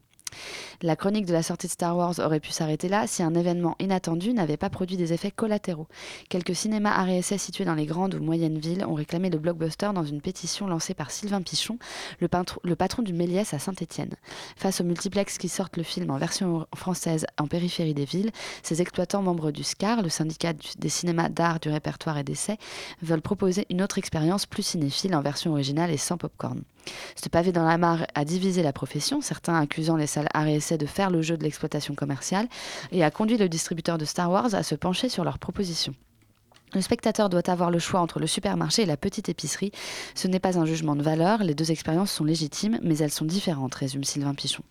[0.81, 3.75] La chronique de la sortie de Star Wars aurait pu s'arrêter là si un événement
[3.79, 5.88] inattendu n'avait pas produit des effets collatéraux.
[6.29, 10.03] Quelques cinémas essai situés dans les grandes ou moyennes villes ont réclamé le blockbuster dans
[10.03, 11.77] une pétition lancée par Sylvain Pichon,
[12.19, 12.27] le,
[12.75, 14.13] patron du Méliès à Saint-Étienne.
[14.55, 18.31] Face aux multiplex qui sortent le film en version française en périphérie des villes,
[18.63, 22.57] ces exploitants membres du SCAR, le syndicat des cinémas d'art, du répertoire et d'essai,
[23.01, 26.62] veulent proposer une autre expérience plus cinéphile en version originale et sans popcorn.
[27.15, 30.07] Ce pavé dans la mare a divisé la profession, certains accusant les
[30.47, 32.47] et essai de faire le jeu de l'exploitation commerciale,
[32.91, 35.93] et a conduit le distributeur de Star Wars à se pencher sur leurs propositions.
[36.73, 39.71] Le spectateur doit avoir le choix entre le supermarché et la petite épicerie.
[40.13, 43.25] Ce n'est pas un jugement de valeur, les deux expériences sont légitimes, mais elles sont
[43.25, 44.63] différentes, résume Sylvain Pichon.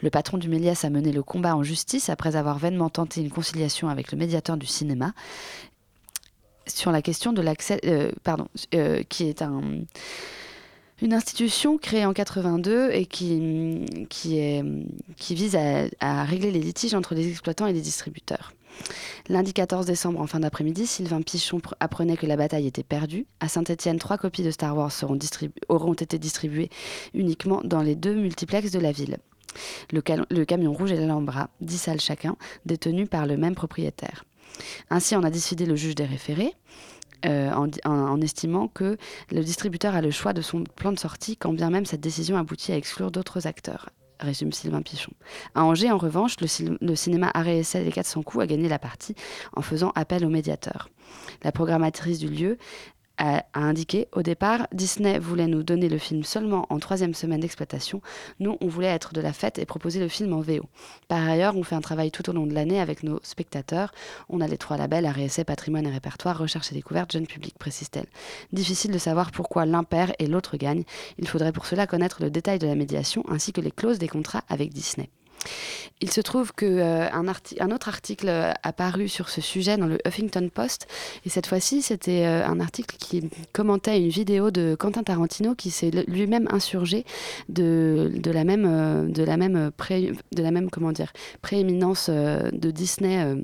[0.00, 3.30] Le patron du Méliès a mené le combat en justice après avoir vainement tenté une
[3.30, 5.12] conciliation avec le médiateur du cinéma
[6.66, 9.60] sur la question de l'accès, euh, pardon, euh, qui est un,
[11.02, 13.32] une institution créée en 82 et qui,
[14.38, 14.64] est,
[15.16, 15.56] qui vise
[16.00, 18.52] à, régler les litiges entre les exploitants et les distributeurs.
[19.28, 23.26] Lundi 14 décembre, en fin d'après-midi, Sylvain Pichon pr- apprenait que la bataille était perdue.
[23.38, 24.92] À Saint-Étienne, trois copies de Star Wars
[25.68, 26.70] auront été distribuées
[27.14, 29.18] uniquement dans les deux multiplex de la ville.
[29.92, 30.00] Le,
[30.44, 34.24] camion rouge et l'Alhambra, 10 salles chacun, détenus par le même propriétaire.
[34.90, 36.54] Ainsi en a décidé le juge des référés,
[37.26, 37.50] euh,
[37.84, 38.96] en, estimant que
[39.30, 42.36] le distributeur a le choix de son plan de sortie, quand bien même cette décision
[42.36, 45.12] aboutit à exclure d'autres acteurs, résume Sylvain Pichon.
[45.54, 49.14] À Angers, en revanche, le, cinéma Arrêt Essai des 400 coups a gagné la partie
[49.54, 50.88] en faisant appel au médiateur.
[51.42, 52.58] La programmatrice du lieu
[53.18, 58.00] a, indiqué au départ, Disney voulait nous donner le film seulement en troisième semaine d'exploitation.
[58.40, 60.64] Nous, on voulait être de la fête et proposer le film en VO.
[61.08, 63.92] Par ailleurs, on fait un travail tout au long de l'année avec nos spectateurs.
[64.28, 68.06] On a les trois labels, Essai, Patrimoine et Répertoire, Recherche et Découverte, Jeune Public, précise-t-elle.
[68.52, 70.84] Difficile de savoir pourquoi l'un perd et l'autre gagne.
[71.18, 74.08] Il faudrait pour cela connaître le détail de la médiation ainsi que les clauses des
[74.08, 75.08] contrats avec Disney.
[76.00, 79.98] Il se trouve qu'un un autre article euh, a paru sur ce sujet dans le
[80.06, 80.86] Huffington Post,
[81.24, 85.70] et cette fois-ci, c'était euh, un article qui commentait une vidéo de Quentin Tarantino qui
[85.70, 87.04] s'est lui-même insurgé
[87.48, 93.36] de, la même, euh, de la même, comment dire, prééminence euh, de Disney.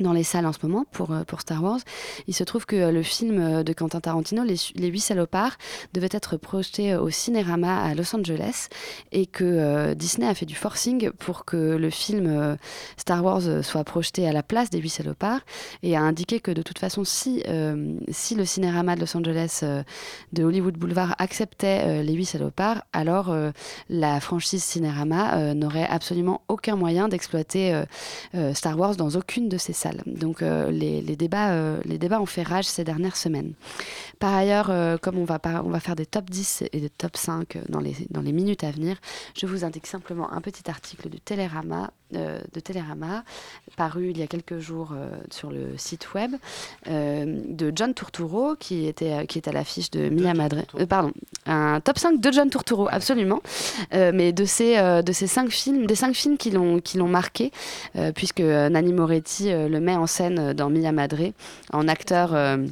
[0.00, 1.80] Dans les salles en ce moment pour, euh, Star Wars.
[2.26, 5.56] Il se trouve que euh, le film euh, de Quentin Tarantino, Les, Huit Salopards,
[5.92, 8.68] devait être projeté au Cinérama à Los Angeles
[9.12, 12.56] et que Disney a fait du forcing pour que le film
[12.96, 15.40] Star Wars soit projeté à la place des Huit Salopards
[15.82, 17.42] et a indiqué que de toute façon, si,
[18.10, 19.62] si le Cinérama de Los Angeles
[20.32, 23.34] de Hollywood Boulevard acceptait Les Huit Salopards, alors
[23.88, 27.82] la franchise Cinérama n'aurait absolument aucun moyen d'exploiter
[28.54, 29.85] Star Wars dans aucune de ses salles.
[30.06, 33.52] Donc euh, les, les débats, euh, les débats ont fait rage ces dernières semaines.
[34.18, 36.88] Par ailleurs, euh, comme on va, par- on va faire des top 10 et des
[36.90, 38.96] top 5 dans les, dans les minutes à venir,
[39.38, 43.24] je vous indique simplement un petit article du Télérama, euh, de Télérama
[43.76, 46.32] paru il y a quelques jours euh, sur le site web
[46.88, 50.62] euh, de John Turturro qui était qui est à l'affiche de Mia Madre.
[50.88, 51.12] pardon,
[51.46, 53.42] un top 5 de John Turturro, absolument.
[53.92, 57.50] Mais de ces de ces cinq films, des cinq films qui l'ont marqué,
[58.14, 61.32] puisque Nanni Moretti euh, le met en scène dans Mia Madre
[61.72, 62.34] en acteur.
[62.34, 62.66] euh,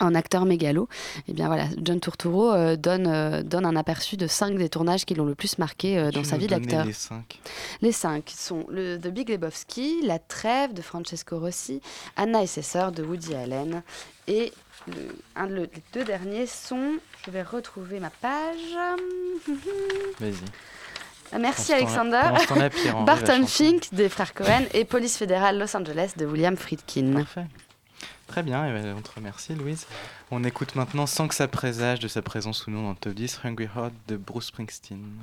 [0.00, 0.88] en acteur mégalo.
[1.28, 5.04] Et bien voilà, John Turturro euh, donne, euh, donne un aperçu de cinq des tournages
[5.04, 6.86] qui l'ont le plus marqué euh, dans Tu sa vie d'acteur.
[6.86, 7.38] Les cinq.
[7.82, 11.82] Les cinq sont le The Big Lebowski, La Trêve de Francesco Rossi,
[12.16, 13.82] Anna et ses sœurs de Woody Allen.
[14.26, 14.50] Et
[14.88, 14.94] le,
[15.36, 16.94] un, le- les deux derniers sont,
[17.26, 18.74] je vais retrouver ma page.
[20.18, 20.32] Vas-y.
[21.32, 22.22] Ah, Merci Alexander.
[23.06, 23.46] Barton.
[23.46, 27.12] Fink des frères Cohen et Police fédérale Los Angeles de William Friedkin.
[27.14, 27.46] Parfait.
[28.26, 29.86] Très bien, et ben, on te remercie Louise.
[30.30, 33.12] On écoute maintenant sans que ça présage de sa présence ou non dans le top
[33.12, 35.18] 10, Hungry Heart de Bruce Springsteen.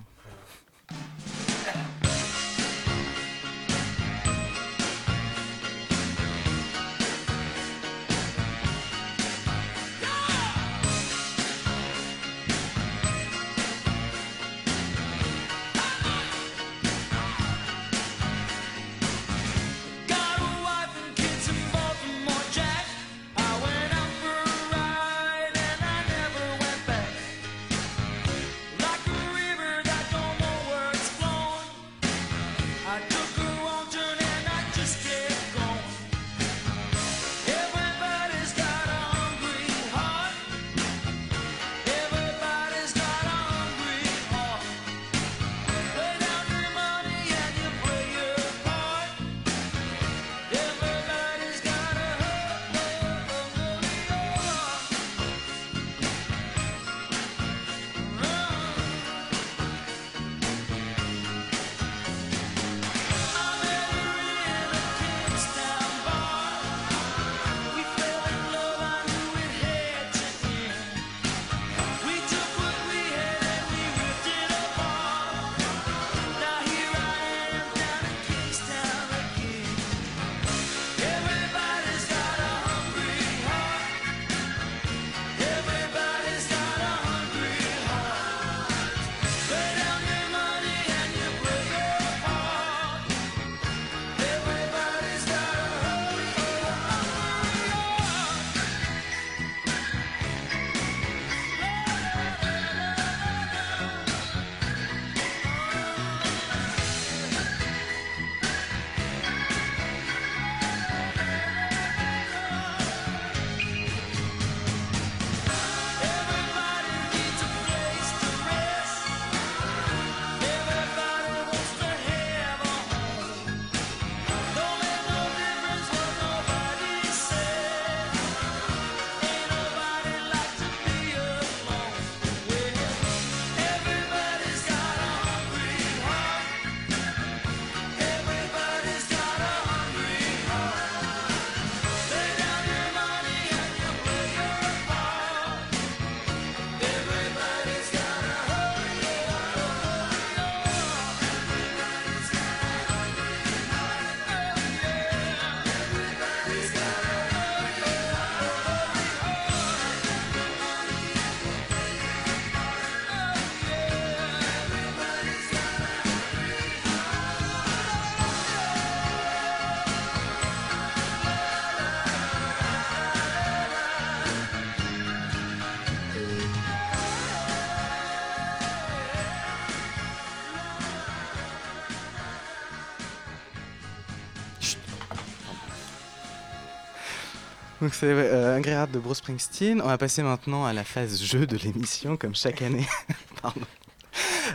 [187.81, 189.81] Donc c'est euh, Heart de Bruce Springsteen.
[189.81, 192.85] On va passer maintenant à la phase jeu de l'émission, comme chaque année.
[193.41, 193.61] Pardon.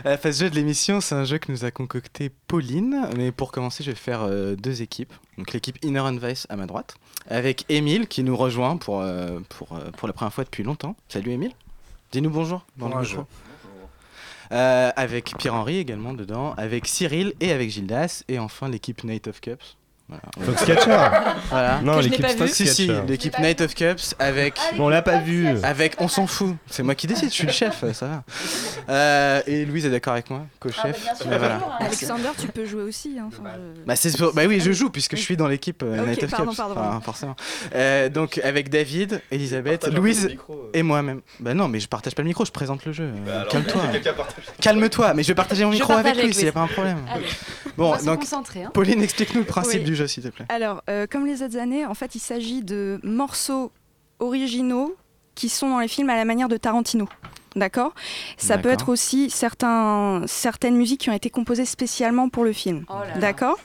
[0.03, 3.07] La phase jeu de l'émission, c'est un jeu que nous a concocté Pauline.
[3.17, 5.13] Mais pour commencer, je vais faire euh, deux équipes.
[5.37, 6.95] Donc l'équipe Inner and Vice à ma droite,
[7.27, 10.95] avec Émile qui nous rejoint pour, euh, pour, euh, pour la première fois depuis longtemps.
[11.09, 11.53] Salut Émile.
[12.11, 12.65] Dis-nous bonjour.
[12.77, 13.21] dans le Bonjour.
[13.21, 13.29] micro.
[14.51, 19.41] Euh, avec Pierre-Henri également dedans, avec Cyril et avec Gildas, et enfin l'équipe Night of
[19.41, 19.77] Cups.
[20.07, 20.21] Voilà.
[20.39, 20.97] Foxcatcher.
[21.49, 21.81] Voilà.
[21.81, 22.23] Non, l'équipe.
[22.47, 23.07] Si, si, Foxcatcher.
[23.07, 24.53] l'équipe Night of Cups avec.
[24.77, 25.47] On l'a pas vu.
[25.63, 26.55] Avec, on s'en fout.
[26.69, 28.23] C'est moi qui décide, je suis le chef, ça va.
[28.89, 31.03] Euh, et Louise est d'accord avec moi, co-chef.
[31.27, 31.59] Mais voilà.
[31.79, 33.17] Alexander, tu peux jouer aussi.
[33.19, 33.37] hein, je-
[33.85, 36.47] Bah, pour- bah oui, je joue puisque je suis dans l'équipe euh, Night of pardon,
[36.51, 36.57] Cups.
[36.57, 37.01] pardon, Enfin, pardon.
[37.01, 37.35] forcément.
[37.73, 40.69] Euh, donc avec David, Elisabeth, peu Louise micro, euh.
[40.77, 41.21] et moi-même.
[41.39, 43.11] Bah non, mais je partage pas le micro, je présente le jeu.
[43.25, 43.81] Bah Calme-toi.
[44.61, 46.97] Calme-toi, mais je vais partager mon micro avec lui s'il n'y a pas un problème.
[47.77, 48.71] Bon, On va se donc concentrer, hein.
[48.73, 50.45] Pauline, explique-nous le principe du jeu, s'il te plaît.
[50.49, 53.71] Alors, euh, comme les autres années, en fait, il s'agit de morceaux
[54.19, 54.95] originaux
[55.35, 57.07] qui sont dans les films à la manière de Tarantino.
[57.55, 57.93] D'accord?
[58.37, 58.71] Ça peut D'accord.
[58.73, 62.85] être aussi certains, certaines musiques qui ont été composées spécialement pour le film.
[62.89, 63.17] là.
[63.19, 63.57] D'accord?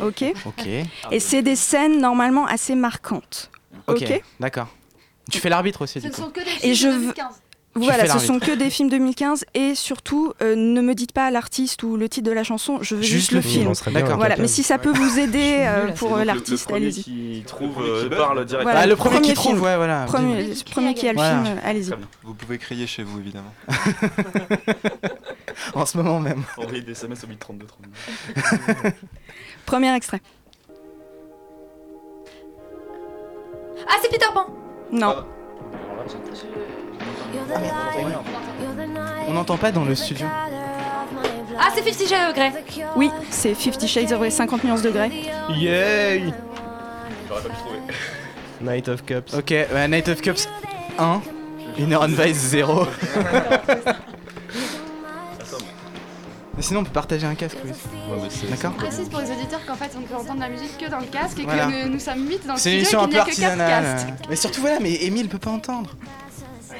[0.00, 0.22] Ok.
[0.44, 0.66] Ok.
[1.10, 3.50] Et c'est des scènes normalement assez marquantes.
[3.86, 4.22] Ok, Ok?
[4.40, 4.68] d'accord.
[5.30, 6.22] Tu fais l'arbitre aussi, du Ce coup.
[6.22, 7.26] sont que des Et films je de veux- 2015.
[7.78, 11.82] Voilà, ce sont que des films 2015 et surtout, euh, ne me dites pas l'artiste
[11.82, 13.72] ou le titre de la chanson, je veux juste, Juste le film.
[14.16, 17.02] Voilà, mais si ça peut vous aider euh, pour euh, Le- l'artiste, allez-y.
[17.02, 18.62] qui trouve euh, parle directement.
[18.62, 20.04] Voilà, Ah, le premier qui trouve, ouais, voilà.
[20.06, 21.44] Premier, qui premier qui a le Voilà.
[21.44, 21.92] film, allez-y.
[22.24, 23.52] Vous pouvez crier chez vous, évidemment.
[25.74, 26.44] En ce moment même.
[26.56, 28.90] Envoyez des SMS au 832 32.
[29.66, 30.20] Premier extrait.
[33.88, 34.46] Ah, c'est Peter Pan
[34.92, 35.24] Non.
[39.28, 40.26] On n'entend pas dans le studio.
[41.60, 42.52] Ah, c'est Fifty Shades of Grey
[42.96, 45.10] Oui, c'est Fifty Shades of Grey, 50 nuances de Grey.
[45.56, 46.32] Yay
[47.28, 47.78] J'aurais pas pu trouver.
[48.60, 49.34] Night of Cups.
[49.34, 50.48] Ok, bah, Night of Cups
[50.98, 51.20] 1,
[51.78, 52.86] Inner Vice 0.
[56.56, 57.70] Mais sinon, on peut partager un casque, oui.
[58.50, 60.98] D'accord Je précise pour les auditeurs qu'en fait on peut entendre la musique que dans
[60.98, 61.66] le casque et Voilà.
[61.66, 63.24] que nous, nous sommes 8 dans le C'est une studio émission un peu n'y a
[63.24, 64.16] que 4 artisanale.
[64.28, 65.90] Mais surtout, voilà, mais Emile peut pas entendre.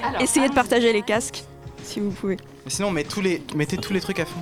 [0.03, 1.45] Alors, Essayez de partager les casques,
[1.83, 2.37] si vous pouvez.
[2.65, 3.43] Mais sinon, met tous les...
[3.55, 4.41] mettez tous les trucs à fond.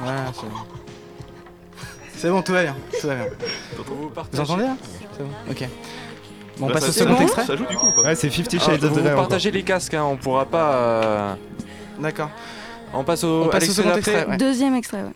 [0.00, 0.56] Voilà, c'est bon.
[2.16, 2.76] C'est bon, tout va bien.
[3.00, 3.26] Tout va bien.
[4.32, 4.76] Vous entendez là
[5.16, 5.68] C'est bon, ok.
[6.58, 8.14] Bon, on Là, passe ça- au second extrait Ça joue du coup ou pas Ouais,
[8.14, 9.10] c'est Fifty Ah, Shades of vous Grey.
[9.12, 9.22] encore.
[9.28, 10.74] partagez les casques, hein, on pourra pas.
[10.74, 11.34] euh,
[11.98, 12.30] D'accord.
[12.94, 14.36] On passe au, On à passe au l'extrait second extrait, ouais.
[14.36, 15.12] Deuxième extrait, ouais.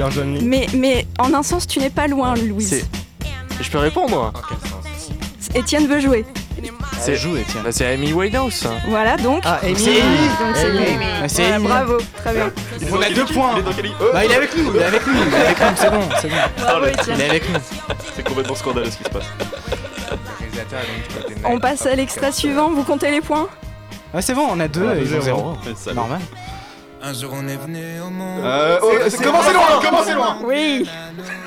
[0.00, 0.42] Girls Only.
[0.44, 2.86] mais, mais en un sens, tu n'es pas loin, Louise.
[3.60, 4.32] Je peux répondre
[5.54, 6.24] Étienne veut jouer.
[6.98, 7.62] C'est joue, Étienne.
[7.64, 8.66] Bah, c'est Amy Winehouse.
[8.88, 9.42] Voilà, donc.
[9.44, 9.74] Ah, Amy.
[9.76, 10.16] C'est Amy.
[10.38, 10.78] Donc c'est Amy.
[10.78, 11.04] Amy.
[11.22, 11.66] Ah, c'est Voilà, Amy.
[11.66, 12.50] bravo, très bien.
[12.92, 13.50] On a deux points.
[13.56, 15.66] Il est Bah, il est avec nous, il est avec nous, il est avec nous,
[15.76, 16.34] c'est bon, c'est bon.
[16.58, 17.58] Bravo, Il est avec nous.
[18.16, 19.24] C'est complètement scandaleux ce qui se passe.
[21.44, 23.48] On passe à l'extrait suivant, vous comptez les points?
[24.14, 25.56] Ouais, c'est bon, on a deux, Ouais, et ils ont zéro.
[25.76, 25.94] zéro.
[25.94, 26.20] Normal.
[27.02, 28.44] Un jour on est venu au monde.
[28.44, 30.86] Euh, oh, c'est- commencez loin, commencez loin Oui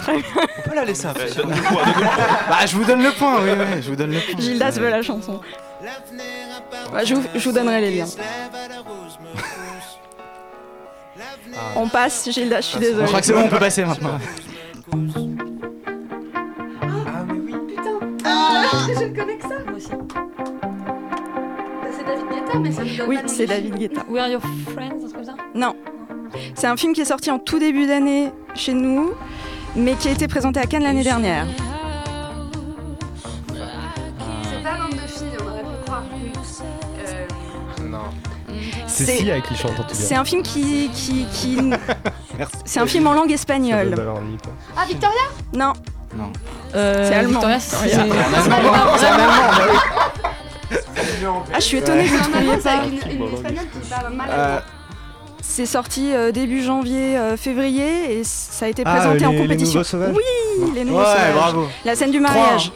[0.08, 1.22] On peut la laisser un peu.
[2.50, 4.40] Bah, je vous donne le point, oui, oui, je vous donne le point.
[4.42, 5.40] Gildas veut la chanson.
[6.92, 8.06] Bah, je, vous, je vous donnerai les liens.
[11.76, 13.06] On passe, Gildas, je suis Je désolée.
[13.08, 14.18] crois que c'est bon, on peut passer maintenant.
[18.26, 19.90] Ah, je ne connais que ça Moi aussi.
[22.06, 23.76] C'est David Guetta, mais ça me donne Oui, c'est David.
[23.76, 24.02] Guetta.
[24.10, 24.42] Where are your
[24.74, 25.76] friends, un truc comme ça Non.
[26.56, 29.12] C'est un film qui est sorti en tout début d'année chez nous,
[29.76, 31.46] mais qui a été présenté à Cannes l'année dernière.
[33.48, 36.04] C'est pas bande de filles, on aurait pu croire.
[37.06, 37.26] Euh,
[38.88, 39.94] C'est C'est- si avec qui chante en tout cas.
[39.94, 40.90] C'est un film qui.
[40.94, 41.58] qui, qui...
[42.38, 42.56] Merci.
[42.66, 43.96] C'est un film en langue espagnole.
[44.78, 45.22] Ah, Victoria?
[45.54, 45.74] Non,
[46.16, 46.32] Non.
[46.76, 47.32] Euh, C'est allemand.
[47.40, 47.90] Victoria, c'est...
[47.90, 48.74] C'est allemand.
[51.26, 52.72] Ah, je suis étonnée que vous ne trouviez pas.
[52.80, 54.60] avec une, une espagnole qui parle mal Euh.
[55.46, 59.32] C'est sorti euh, début janvier, euh, février, et ça a été Ah, présenté les- en
[59.32, 59.80] les compétition.
[59.80, 61.34] Nouveaux Sauvages Oui, les nouveaux Ouais, sauvages.
[61.36, 61.68] bravo.
[61.84, 62.72] La scène du mariage.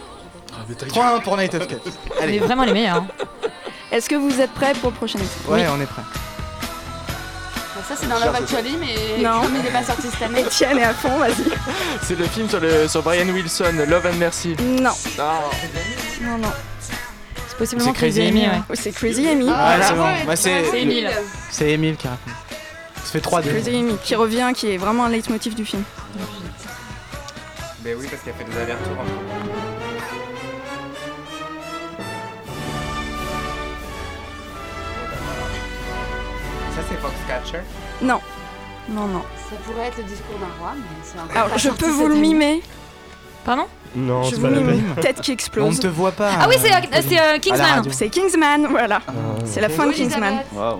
[0.89, 1.79] 3-1 pour Night of Cups.
[1.85, 2.39] On est Allez.
[2.39, 2.97] vraiment les meilleurs.
[2.97, 3.07] hein.
[3.91, 6.01] Est-ce que vous êtes prêts pour le prochain extrait Ouais, on est prêt.
[7.75, 9.41] Bon, ça, c'est dans Love Actually, mais Non.
[9.43, 10.43] comme il n'est pas sorti cette année.
[10.43, 11.45] Etienne est à fond, vas-y.
[12.01, 14.55] C'est le film sur, le, sur Brian Wilson, Love and Mercy.
[14.81, 15.39] Non, Ah.
[16.21, 16.49] non, non.
[17.57, 18.61] C'est possiblement C'est Crazy Amy, ouais.
[18.69, 19.45] Oh, c'est Crazy Amy.
[19.45, 20.05] Ouais, c'est bon.
[20.27, 21.09] Bah, c'est C'est Emile.
[21.49, 22.33] c'est Emile qui raconte.
[23.03, 23.49] Ça fait 3-2.
[23.49, 25.81] Crazy Amy, qui revient, qui est vraiment un leitmotiv du film.
[27.79, 29.03] Ben oui, parce qu'elle fait des allers-retours.
[36.75, 37.63] Ça, c'est Foxcatcher.
[38.01, 38.19] Non,
[38.89, 39.23] non, non.
[39.49, 42.13] Ça pourrait être le discours d'un roi, mais c'est encore Alors, je peux vous le
[42.13, 42.21] année.
[42.21, 42.63] mimer.
[43.47, 44.83] Pardon Non, je c'est vous pas la peine.
[45.01, 45.79] Tête qui On ne explose.
[45.79, 46.31] te voit pas.
[46.39, 47.83] Ah oui, c'est, euh, euh, Kingsman.
[47.91, 48.99] C'est Kingsman, voilà.
[49.07, 49.11] Ah,
[49.45, 50.33] C'est la fin de Kingsman.
[50.33, 50.47] Elisabeth.
[50.53, 50.79] Waouh.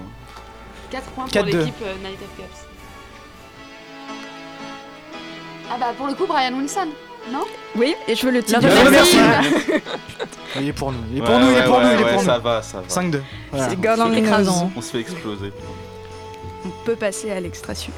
[0.92, 1.46] 4 points pour 4-2.
[1.46, 2.66] l'équipe euh, Night of Cups.
[5.72, 6.88] Ah bah pour le coup Brian Wilson,
[7.32, 7.44] non?
[7.76, 8.60] Oui, et je veux le titre.
[8.62, 9.82] Musique.
[10.60, 11.00] Il est pour nous.
[11.12, 12.38] Il est Ouais, pour nous, il est ouais, pour nous, ouais, il est pour Ça
[12.38, 12.44] nous.
[12.44, 12.88] va, ça va.
[12.88, 13.22] 5-2.
[13.52, 13.70] Voilà.
[13.70, 14.28] C'est God Only Knows.
[14.28, 14.72] écrasant.
[14.76, 15.52] On se fait exploser.
[16.66, 17.98] On peut passer à l'extrait suivant.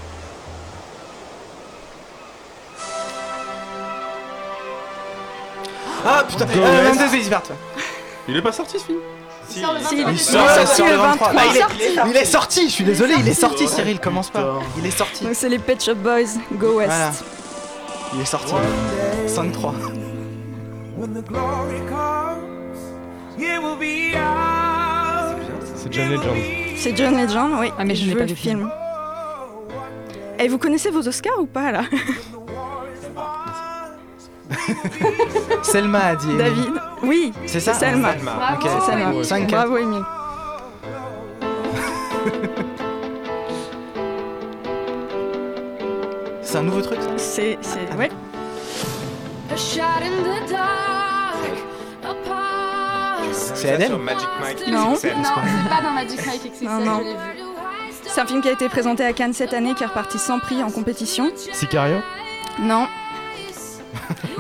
[6.05, 6.99] Ah putain, euh, West.
[6.99, 7.51] 22 Elisabeth.
[8.27, 8.99] Il est pas sorti ce film
[9.55, 11.27] Il sort le Si, 23 il sort, sorti le le 23.
[11.31, 11.33] 23.
[11.33, 11.83] Bah, il, est, sorti.
[12.09, 13.67] il est sorti, je suis désolé, il est sorti.
[13.67, 14.59] Cyril, commence pas.
[14.77, 15.23] Il est sorti.
[15.23, 16.89] Donc c'est les Pet Shop Boys, Go West.
[16.89, 17.11] Voilà.
[18.13, 18.53] Il est sorti.
[19.27, 19.73] 5-3.
[20.97, 22.77] When the glory comes,
[23.37, 25.35] it will be ours.
[25.75, 26.37] C'est John Legend.
[26.77, 27.71] C'est John Legend, oui.
[27.77, 28.35] Ah, mais je l'ai veux pas le vu.
[28.35, 28.69] film.
[30.37, 31.81] Et vous connaissez vos Oscars ou pas là?
[35.63, 36.37] Selma a dit.
[36.37, 38.13] David Oui, C'est c'est ça Selma.
[38.13, 38.31] Selma.
[38.53, 38.61] Ok.
[38.63, 39.05] C'est Selma.
[39.05, 39.23] Bravo.
[39.23, 40.03] Cinq, Bravo, Émile.
[46.41, 47.57] C'est un nouveau truc ça C'est.
[47.61, 48.09] c'est- Ouais.
[49.51, 51.35] A shot in the dark,
[52.03, 53.51] a past.
[53.55, 54.89] C'est Adèle Magic Mike Non.
[54.91, 57.01] Non, c'est pas dans Magic Mike XXL, Non, non.
[58.07, 60.39] C'est un film qui a été présenté à Cannes cette année, qui est reparti sans
[60.39, 61.31] prix en compétition.
[61.35, 61.97] Sicario?
[62.59, 62.87] Non.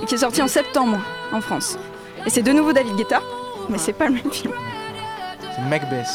[0.01, 0.99] Et qui est sorti en septembre
[1.31, 1.77] en France.
[2.25, 3.21] Et c'est de nouveau David Guetta,
[3.69, 4.53] mais c'est pas le même film.
[5.55, 6.07] C'est Macbeth.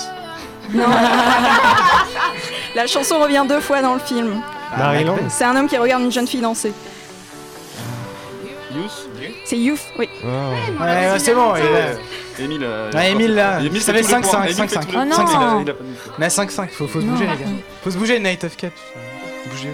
[0.72, 0.84] Non.
[2.74, 4.40] La chanson revient deux fois dans le film.
[4.76, 6.72] Maryland C'est un homme qui regarde une jeune fille danser.
[8.74, 9.08] Youth
[9.44, 10.08] C'est Youth, oui.
[10.24, 10.30] Ouais,
[10.80, 11.54] ouais, c'est bon.
[12.38, 12.64] Émile.
[12.64, 13.60] euh, Émile là.
[13.60, 14.30] Émile Ça fait fait tous les 5-5.
[14.30, 14.42] points.
[14.44, 14.80] Émile fait 5-5.
[14.86, 15.14] tous les Oh non.
[15.16, 15.24] points.
[15.30, 15.94] Il a- il a pas mis.
[16.18, 16.68] On est à 5-5.
[16.70, 17.12] Faut, faut se Non.
[17.12, 17.50] bouger, les gars.
[17.84, 18.70] Faut se bouger, Night of Cat.
[19.48, 19.68] Bougez.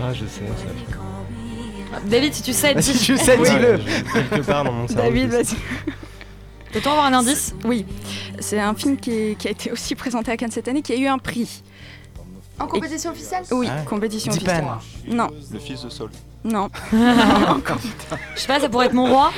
[0.00, 1.98] Ah, je sais, ça.
[2.06, 2.98] David, si tu sais, Bah, si dis.
[2.98, 3.78] tu sais, dis-le.
[3.78, 5.02] je- Quelque part dans mon cerveau.
[5.04, 5.56] David, vas-y.
[6.72, 7.84] Peut-on avoir un indice Oui.
[8.38, 10.92] C'est un film qui, est- qui a été aussi présenté à Cannes cette année, qui
[10.92, 11.62] a eu un prix.
[12.60, 13.84] En compétition officielle Oui, Ah ouais.
[13.84, 14.64] compétition Deep officielle.
[15.08, 16.10] Non, Le fils de Saul.
[16.44, 16.68] non.
[18.34, 19.30] Je sais pas, ça pourrait être mon roi.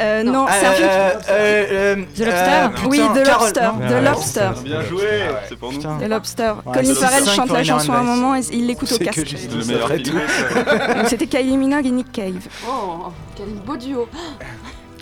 [0.00, 0.88] Euh, non, Ah, c'est un film.
[0.88, 3.60] euh, euh, The Lobster euh, Oui, The Lobster.
[3.60, 4.50] The Ouais, Lobster.
[4.64, 5.08] Bien joué,
[5.48, 5.78] c'est pour nous.
[5.78, 5.98] Putain.
[5.98, 6.52] The Lobster.
[6.64, 8.96] Ouais, Colin c'est Farrell cinq chante la chanson à un moment et il l'écoute au
[8.96, 9.26] C'est casque.
[9.36, 10.18] C'est le meilleur film.
[10.96, 12.34] Donc C'était Kylie Minogue et Nick Cave.
[12.66, 14.08] Oh, quel beau duo.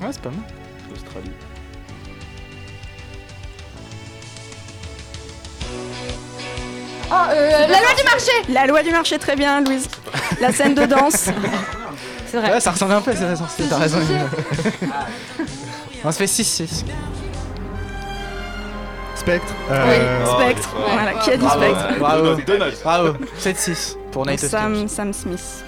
[0.01, 0.39] Ouais, c'est pas mal.
[7.11, 9.89] Oh, euh, la loi du marché La loi du marché, très bien, Louise.
[10.41, 11.29] La scène de danse.
[12.27, 12.53] C'est vrai.
[12.53, 13.45] Ouais, ça ressemble un peu à cette raison.
[13.69, 13.99] T'as raison.
[16.05, 16.85] On se fait 6-6.
[19.17, 19.53] Spectre.
[19.69, 20.71] Oui, Euh, Spectre.
[20.77, 21.63] Oh, Voilà, qui a dit Bravo.
[21.63, 22.37] Spectre Bravo.
[22.85, 23.09] Bravo.
[23.39, 24.41] 7-6 pour Night.
[24.41, 25.65] Sam, Sam Smith.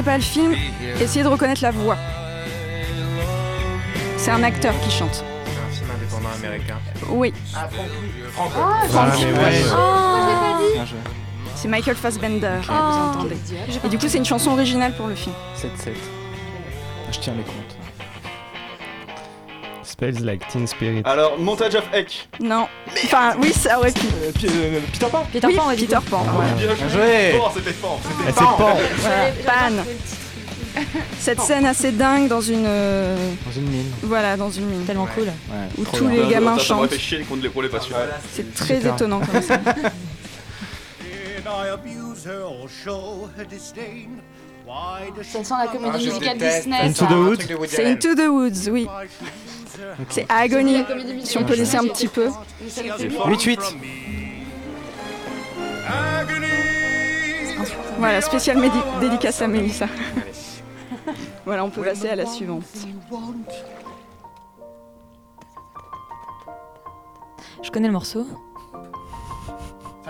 [0.00, 0.54] Connaissez pas le film,
[1.00, 1.96] essayez de reconnaître la voix.
[4.16, 5.14] C'est un acteur qui chante.
[5.14, 6.78] C'est un film indépendant américain.
[7.10, 7.32] Oui,
[8.32, 8.50] Franco.
[8.88, 9.62] voilà, mais ouais.
[9.72, 10.98] Oh Bien joué.
[11.54, 13.36] c'est Michael Fassbender que vous entendez.
[13.84, 15.34] Et du coup, c'est une chanson originale pour le film.
[15.56, 15.92] 7-7.
[17.12, 17.69] Je tiens les comptes.
[19.90, 21.02] Spells like Teen Spirit.
[21.04, 22.28] Alors, Montage of Heck.
[22.40, 22.66] Non.
[23.04, 24.06] Enfin, oui, ça aurait pu.
[24.06, 25.26] Euh, euh, Peter Pan.
[25.32, 25.98] Peter Oui, Pan, ouais, du Peter.
[26.08, 26.24] Pan.
[26.32, 26.50] voilà.
[26.52, 27.38] Bien joué.
[27.38, 27.98] Pan, c'était Pan.
[28.02, 28.56] Ah, C'était Pan.
[28.98, 29.84] Voilà, Pan.
[31.18, 32.64] Cette scène assez dingue dans une.
[32.66, 33.90] euh, Dans une mine.
[34.02, 34.84] Voilà, dans une mine.
[34.84, 35.24] Tellement cool.
[35.24, 35.32] Ouais.
[35.78, 36.22] Où trop tous bien.
[36.22, 36.94] les gamins Ça, ça m'aurait chantent.
[36.96, 37.80] fait chier qu'on ne les- qu'on l'ait pas.
[38.32, 38.94] C'est très Super.
[38.94, 39.58] étonnant comme ça.
[45.22, 46.38] Ça sent la comédie Ah, je musicale.
[46.38, 46.80] Disney.
[46.82, 47.66] Into the Woods.
[47.68, 47.84] C'est.
[47.84, 48.86] Into the Woods, oui.
[50.08, 50.84] C'est Agony.
[50.84, 52.28] Comédie Si on peut laisser un petit peu.
[52.68, 53.26] Ça le fait bien.
[53.26, 53.58] 8-8.
[57.98, 58.58] Voilà, spécial
[59.00, 59.86] dédicace à Mélissa.
[61.44, 62.64] voilà, on peut passer à la suivante.
[67.62, 68.26] Je connais le morceau.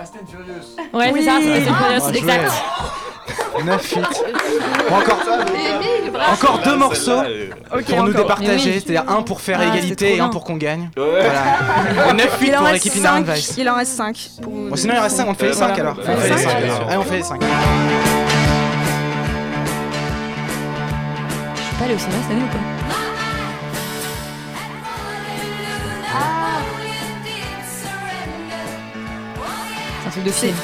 [0.00, 0.76] Fast and Furious.
[0.94, 1.20] Ouais, Oui.
[1.22, 2.52] c'est ça, c'est c'est Ah, c'est exact.
[3.62, 3.98] 9-8.
[4.88, 5.18] Bon, encore,
[6.32, 7.28] encore deux morceaux Celle-là,
[7.72, 8.22] elle- Ok, pour nous encore.
[8.22, 8.70] départager.
[8.70, 8.82] Oui.
[8.84, 10.88] C'est-à-dire un pour faire Ah, égalité et un pour qu'on gagne.
[10.96, 11.04] Ouais.
[11.20, 12.10] Voilà.
[12.10, 13.26] Et 9-8 Il en pour reste l'équipe 5.
[13.26, 13.54] Vice.
[13.58, 14.30] Il en reste 5.
[14.42, 14.52] Pour...
[14.52, 15.82] Bon, sinon il reste 5, on fait les Euh, 5 voilà.
[15.82, 15.94] alors.
[15.96, 16.48] Bah, On fait les bah, 5.
[16.48, 16.56] bah,
[16.88, 17.40] Allez, on fait les 5.
[21.54, 22.60] Je suis pas allée au cinéma cette année ou quoi
[30.24, 30.54] de film.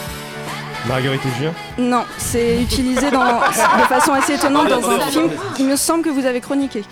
[0.87, 1.53] Marguerite et Julien.
[1.79, 6.11] Non, c'est utilisé dans, de façon assez étonnante dans un film qu'il me semble que
[6.11, 6.85] vous avez chroniqué.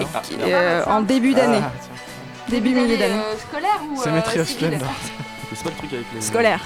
[0.00, 1.60] Et qui- euh, en début d'année.
[1.62, 1.70] Ah,
[2.48, 3.14] Début milieu d'année.
[3.14, 4.88] Euh, scolaire ou C'est euh, Splendor.
[5.54, 6.20] C'est pas le truc avec les.
[6.20, 6.60] Scolaire.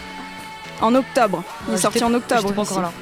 [0.81, 1.43] En octobre.
[1.69, 2.43] Il est sorti en octobre.
[2.43, 2.73] J'étais pas ici.
[2.73, 2.93] encore là.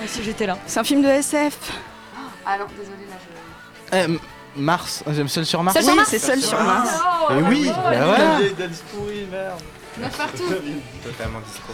[0.00, 0.58] Ah, si j'étais là.
[0.66, 1.56] C'est un film de SF.
[2.46, 3.16] Ah non, désolé, là
[4.08, 4.33] je.
[4.56, 5.74] Mars, j'aime seul sur Mars.
[5.74, 6.90] Seul sur Oui, Mars c'est seul sur Mars.
[7.30, 9.60] Et oui, bah merde.
[9.98, 10.42] Neuf partout.
[11.02, 11.72] Totalement disco.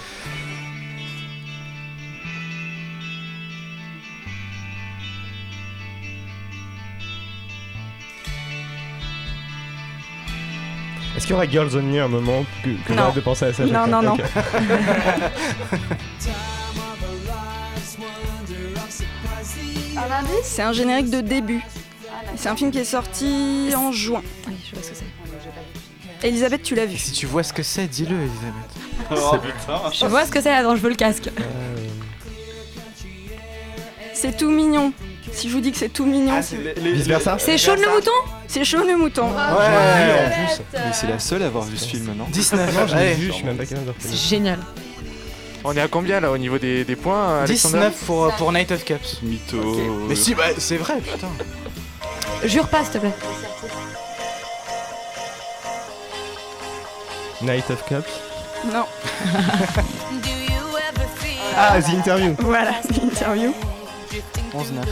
[11.16, 13.52] Est-ce qu'il y aura Girls on You à un moment que, j'arrête de penser à
[13.52, 14.16] ça Non, non, non.
[20.42, 21.62] C'est un générique de début.
[22.40, 24.22] C'est un film qui est sorti en juin.
[24.48, 26.26] Oui, je vois ce que c'est.
[26.26, 26.96] Elisabeth, tu l'as vu.
[26.96, 28.70] Si tu vois ce que c'est, dis-le, Elisabeth.
[29.10, 29.90] Oh putain.
[29.92, 31.28] Je vois ce que c'est, attends, je veux le casque.
[34.14, 34.94] C'est tout mignon.
[35.32, 36.56] Si je vous dis que c'est tout mignon, Ah, c'est
[37.38, 38.10] C'est Shaun le mouton
[38.46, 39.26] c'est chaud le mouton.
[39.26, 40.62] Ouais, en plus.
[40.74, 42.26] Mais c'est la seule à avoir vu ce film, non?
[42.32, 42.74] 19.
[42.74, 44.58] Non, je l'ai vu, je suis même pas capable de C'est génial.
[45.62, 48.50] On est à combien là au niveau des, des points Alexander 19 pour, euh, pour
[48.50, 49.20] Night of Cups.
[49.22, 50.06] Mytho.
[50.08, 51.28] Mais si, bah, c'est vrai, putain.
[52.44, 53.14] Jure pas, s'il te plaît.
[57.42, 58.10] Night of Cups.
[58.72, 58.84] Non.
[61.56, 62.34] Ah, The Interview.
[62.38, 63.52] Voilà, l'interview.
[64.54, 64.86] 11-9.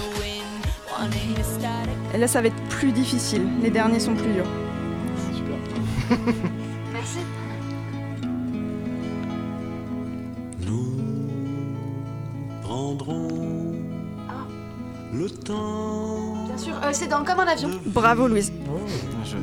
[2.14, 3.46] Et là, ça va être plus difficile.
[3.62, 4.46] Les derniers sont plus durs.
[6.92, 7.18] Merci.
[12.62, 13.28] Prendrons
[15.12, 15.77] le temps.
[16.88, 17.70] Euh, c'est dans Comme un avion.
[17.86, 18.52] Bravo, Louise.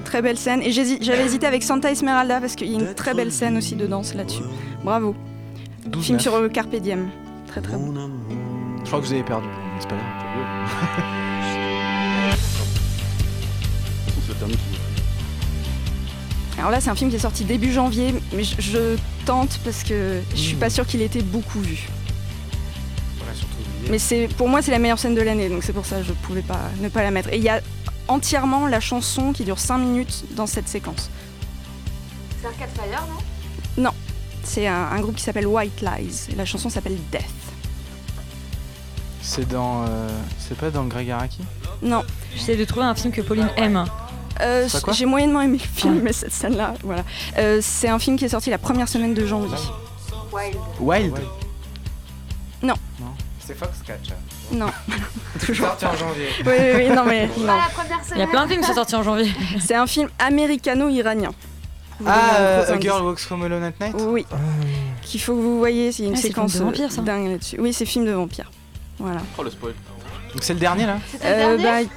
[0.04, 0.62] Très belle scène.
[0.62, 3.76] Et j'avais hésité avec Santa Esmeralda parce qu'il y a une très belle scène aussi
[3.76, 4.43] de danse là-dessus.
[4.84, 5.16] Bravo.
[5.86, 7.10] 12 Film sur le Carpe Diem.
[7.48, 7.93] Très très bon.
[8.84, 9.48] Je crois que vous avez perdu,
[9.80, 10.06] c'est pas grave.
[16.58, 19.84] Alors là, c'est un film qui est sorti début janvier, mais je, je tente parce
[19.84, 21.88] que je suis pas sûre qu'il ait été beaucoup vu.
[23.90, 26.04] Mais c'est pour moi, c'est la meilleure scène de l'année, donc c'est pour ça que
[26.04, 27.30] je pouvais pas ne pas la mettre.
[27.32, 27.62] Et il y a
[28.08, 31.10] entièrement la chanson qui dure 5 minutes dans cette séquence.
[32.42, 33.04] C'est Arcade Fire,
[33.78, 33.92] non?
[34.44, 37.24] C'est un, un groupe qui s'appelle White Lies, et la chanson s'appelle Death.
[39.22, 39.86] C'est dans.
[39.88, 40.08] euh,
[40.38, 41.42] C'est pas dans Greg Araki?
[41.82, 42.04] Non,
[42.36, 43.84] J'essaie de trouver un film que Pauline aime.
[44.42, 46.02] euh, j'ai moyennement aimé le film, Ouais.
[46.04, 47.04] mais cette scène-là, voilà.
[47.40, 49.58] Euh, c'est un film qui est sorti la première semaine de janvier.
[50.32, 50.58] Wild?
[50.80, 51.16] Wild
[53.46, 54.14] C'est Foxcatcher.
[54.52, 54.68] Non,
[55.46, 55.68] toujours.
[55.68, 56.28] Sorti en janvier.
[56.46, 57.46] Oui, oui, oui, non mais Pas non.
[57.48, 59.32] la première Il y a plein de films qui sont sortis en janvier.
[59.60, 61.32] C'est un film américano-iranien.
[62.06, 62.80] Ah, euh, A.
[62.80, 64.26] Girl Walks Home Alone at Night Oui.
[65.02, 67.02] Qu'il faut que vous voyez, c'est une Ah, séquence film de vampire, ça.
[67.02, 67.58] dingue là-dessus.
[67.60, 68.52] Oui, c'est film de vampire.
[69.00, 69.22] Voilà.
[69.38, 69.74] Oh le spoil.
[70.34, 71.88] Donc c'est le dernier là Euh, bah,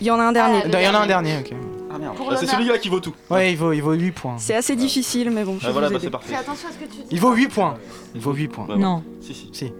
[0.00, 0.62] il y en a un dernier.
[0.64, 1.52] Ah, Il y en a un dernier, ok.
[1.92, 2.16] Ah merde.
[2.16, 3.14] Pour Ah, c'est celui-là qui vaut tout.
[3.28, 4.36] Ouais, il vaut, il vaut 8 points.
[4.38, 6.28] C'est assez difficile, mais bon, je Ah vais voilà, bah c'est parfait.
[6.30, 7.06] Fais attention à ce que tu dis.
[7.10, 7.76] Il vaut 8 points.
[8.14, 8.64] Il vaut 8 points.
[8.68, 9.02] Bah, Non.
[9.20, 9.50] Si, si.
[9.52, 9.72] Si.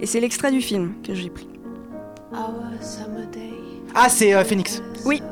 [0.00, 1.48] Et c'est l'extrait du film que j'ai pris.
[2.32, 3.52] our summer day.
[3.94, 4.82] Ah, c'est euh, Phoenix.
[5.04, 5.22] Oui,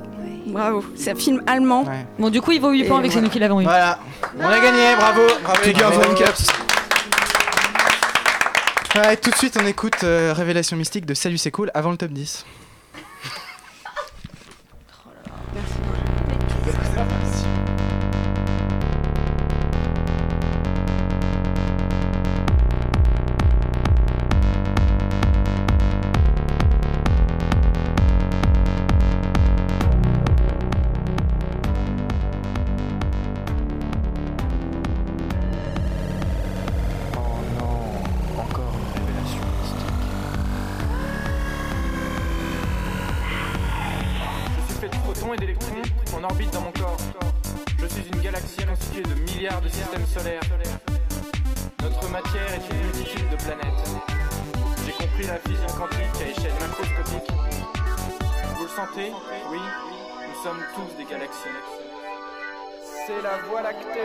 [0.46, 0.84] bravo.
[0.94, 1.82] C'est un film allemand.
[1.82, 2.06] Ouais.
[2.18, 3.26] Bon, du coup, il vaut 8 Et points avec voilà.
[3.26, 3.64] celui qui l'avons eu.
[3.64, 3.98] Voilà.
[4.38, 5.22] On a gagné, bravo.
[5.42, 6.00] bravo bravo.
[8.94, 11.96] Ouais, tout de suite, on écoute euh, Révélation mystique de Salut, c'est cool avant le
[11.96, 12.44] top 10.
[60.42, 61.48] Sommes tous des galaxies.
[63.06, 64.00] C'est la Voie lactée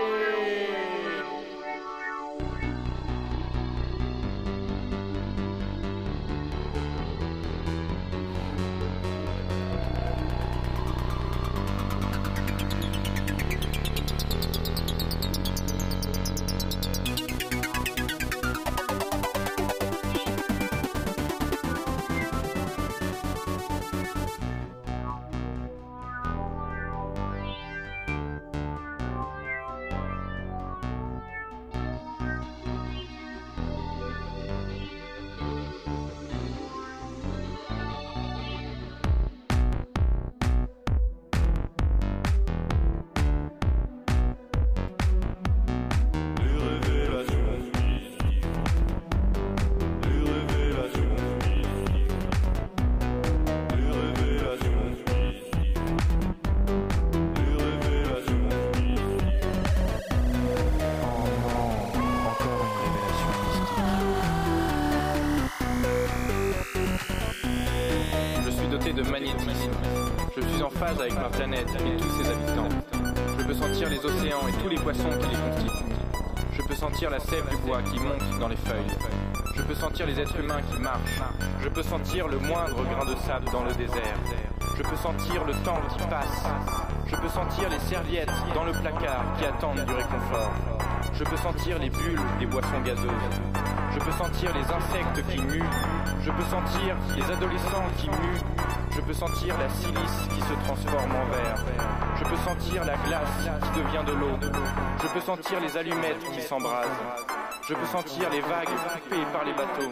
[76.97, 78.97] sentir la sève du bois qui monte dans les feuilles.
[79.55, 81.21] Je peux sentir les êtres humains qui marchent.
[81.61, 84.17] Je peux sentir le moindre grain de sable dans le désert.
[84.75, 86.43] Je peux sentir le temps qui passe.
[87.05, 90.51] Je peux sentir les serviettes dans le placard qui attendent du réconfort.
[91.13, 93.37] Je peux sentir les bulles des boissons gazeuses.
[93.93, 95.69] Je peux sentir les insectes qui muent.
[96.23, 98.41] Je peux sentir les adolescents qui muent.
[98.89, 101.63] Je peux sentir la silice qui se transforme en verre.
[102.37, 104.37] Je peux sentir la glace qui devient de l'eau.
[105.01, 106.87] Je peux sentir les allumettes qui s'embrasent.
[107.67, 109.91] Je peux sentir les vagues coupées par les bateaux.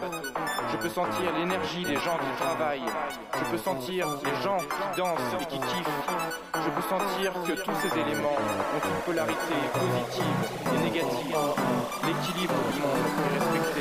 [0.70, 2.86] Je peux sentir l'énergie des gens qui travaillent.
[3.34, 5.90] Je peux sentir les gens qui dansent et qui kiffent.
[6.54, 11.36] Je peux sentir que tous ces éléments ont une polarité positive et négative.
[12.04, 13.80] L'équilibre du monde est respecté.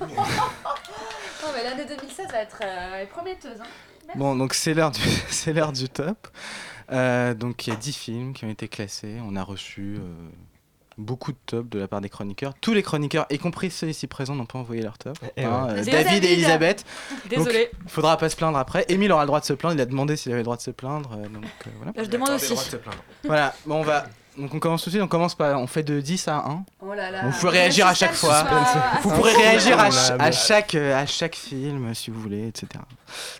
[0.00, 3.60] Non, mais l'année 2016 va être euh, prometteuse.
[3.60, 4.12] Hein.
[4.16, 5.00] Bon, donc c'est l'heure du,
[5.30, 6.28] c'est l'heure du top.
[6.92, 9.18] Euh, donc il y a 10 films qui ont été classés.
[9.26, 10.28] On a reçu euh,
[10.98, 12.52] beaucoup de tops de la part des chroniqueurs.
[12.60, 15.16] Tous les chroniqueurs, y compris ceux ici présents, n'ont pas envoyé leur top.
[15.36, 15.80] Eh Hein, ouais.
[15.80, 15.84] euh.
[15.84, 16.84] David et Elisabeth.
[17.30, 17.70] Désolé.
[17.84, 18.84] Il faudra pas se plaindre après.
[18.88, 19.76] Émile aura le droit de se plaindre.
[19.76, 21.12] Il a demandé s'il avait le droit de se plaindre.
[21.12, 21.92] euh, donc euh, voilà.
[21.96, 22.54] Je demande aussi.
[23.24, 23.54] Voilà.
[23.66, 24.06] Bon, on va.
[24.40, 25.02] Donc on commence tout de suite.
[25.02, 25.60] On commence par.
[25.60, 26.64] On fait de 10 à 1.
[26.80, 27.22] Oh là là.
[27.24, 28.44] Vous pouvez réagir à chaque fois.
[29.02, 32.68] Vous pourrez réagir à, ch- à chaque, euh, à chaque film si vous voulez, etc.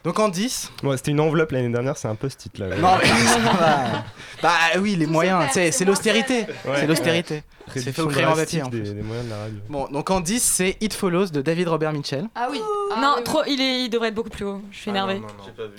[0.04, 0.70] Donc en 10.
[0.82, 2.66] Moi, c'était une enveloppe l'année dernière, c'est un post-it là.
[2.76, 3.84] Non, mais ça va.
[4.42, 6.46] Bah oui, les moyens, c'est c'est l'austérité.
[6.64, 6.76] Ouais.
[6.76, 7.42] C'est l'austérité.
[7.74, 8.80] C'est fait au drastique en plus.
[8.80, 9.58] des, des moyens de la radio.
[9.68, 12.28] Bon, donc en 10, c'est It Follows de David Robert Mitchell.
[12.34, 12.60] Ah oui.
[13.00, 14.60] non, trop, il, est, il devrait être beaucoup plus haut.
[14.70, 15.20] Je suis énervé.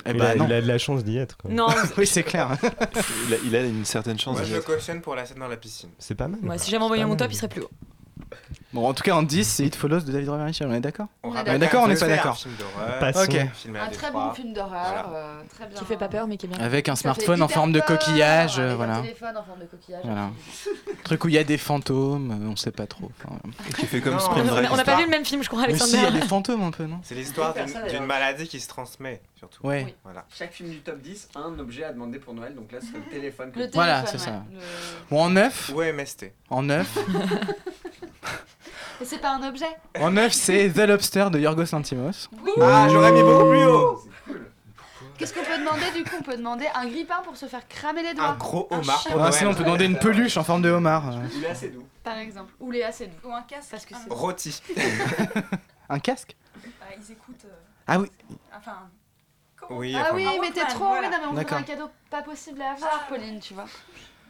[0.07, 0.45] Il, bah a, non.
[0.45, 1.37] il a de la chance d'y être.
[1.37, 1.51] quoi.
[1.51, 1.67] Non,
[1.97, 2.57] oui, c'est clair.
[3.27, 4.35] il, a, il a une certaine chance.
[4.37, 5.89] Moi, d'y je le cautionne pour la scène dans la piscine.
[5.99, 6.39] C'est pas mal.
[6.41, 7.69] Moi, si j'avais envoyé mon top, il serait plus haut.
[8.73, 10.67] Bon, en tout cas, en 10, c'est It Follows de David Robert Mitchell.
[10.69, 11.83] On est d'accord On est d'accord.
[11.83, 12.37] on n'est pas d'accord.
[13.15, 13.35] Ok.
[13.35, 15.77] Un très bon film d'horreur, euh, très bien.
[15.77, 16.57] Qui fait pas peur, mais qui est bien.
[16.59, 19.01] Avec un smartphone en forme de coquillage, euh, avec un voilà.
[19.01, 20.01] téléphone en forme de coquillage.
[20.05, 20.29] Voilà.
[21.03, 23.11] Truc où il y a des fantômes, euh, on sait pas trop.
[23.25, 23.35] Enfin,
[23.77, 24.65] Qui fait comme Non, Spring On Break.
[24.69, 26.17] a- on n'a pas vu le même film, je crois, Mais si, il y Alexander.
[26.17, 26.99] a des fantômes un peu, non?
[27.03, 29.65] C'est l'histoire d'une maladie qui se transmet, surtout.
[29.65, 29.83] Ouais.
[29.87, 29.95] Oui.
[30.03, 30.23] Voilà.
[30.29, 32.95] Chaque film du top 10 a un objet à demander pour Noël, donc là c'est
[32.97, 33.51] le téléphone.
[33.51, 34.43] que- Le Voilà, téléphone, c'est ça.
[34.51, 34.59] le-
[35.09, 36.31] Bon, en 9, Ou MST.
[36.51, 36.97] en 9,
[38.99, 39.65] Mais c'est pas un objet
[39.99, 42.29] en 9, c'est The Lobster de Yorgos Lantimos.
[42.61, 44.03] Ah, j'aurais mis beaucoup plus haut
[45.17, 46.15] Qu'est-ce qu'on peut demander du coup?
[46.19, 48.25] On peut demander un grippin pour se faire cramer les doigts.
[48.29, 50.69] Un gros Un homard pour Ah, sinon, on peut demander une peluche en forme de
[50.71, 51.09] homard.
[51.15, 51.19] euh.
[51.35, 51.85] Il est assez doux.
[52.03, 52.51] Par exemple.
[52.59, 53.29] Ou les assez doux.
[53.29, 53.69] Ou un casque.
[53.69, 54.11] Parce que c'est.
[54.11, 54.61] Rôti.
[55.89, 56.35] Un casque?
[56.97, 57.45] Ils écoutent.
[57.45, 57.49] euh,
[57.85, 58.09] Ah oui.
[58.57, 58.77] Enfin.
[59.71, 60.87] Oui, Ah enfin, oui, mais t'es trop.
[60.87, 61.07] voilà.
[61.07, 63.65] Oui, non, mais on trouve un cadeau pas possible à avoir, Pauline, tu vois.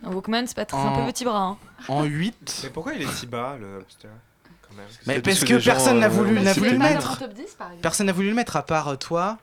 [0.05, 1.39] Un Walkman, c'est pas très- un peu petit bras.
[1.41, 1.57] hein.
[1.87, 2.61] En 8.
[2.63, 4.85] Mais pourquoi il est si bas, le quand même?
[5.05, 7.09] Mais parce que personne n'a euh, voulu, n'a voulu le mettre.
[7.09, 7.81] dans ton top 10 par exemple.
[7.81, 9.37] Personne n'a voulu le mettre à part euh, toi,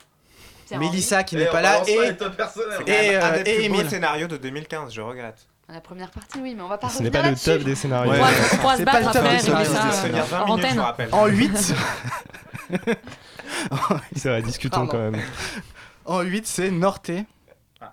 [0.73, 4.93] Mélissa qui n'est pas là et et, euh, un des et beaux scénarios de 2015,
[4.93, 5.47] je regrette.
[5.71, 8.13] La première partie, oui, mais on va pas Ce n'est pas le top des scénarios.
[8.15, 9.97] Pourra- on pourra se C'est pas le battre top après, des régler scénarios, ça c'est
[9.97, 10.77] Ça euh, veut dire 20 en minutes, je antenne.
[10.77, 11.09] me rappelle.
[11.13, 11.75] En 8,
[14.17, 14.91] C'est vrai, discutons Pardon.
[14.93, 15.21] quand même.
[16.05, 17.11] en 8 c'est Norte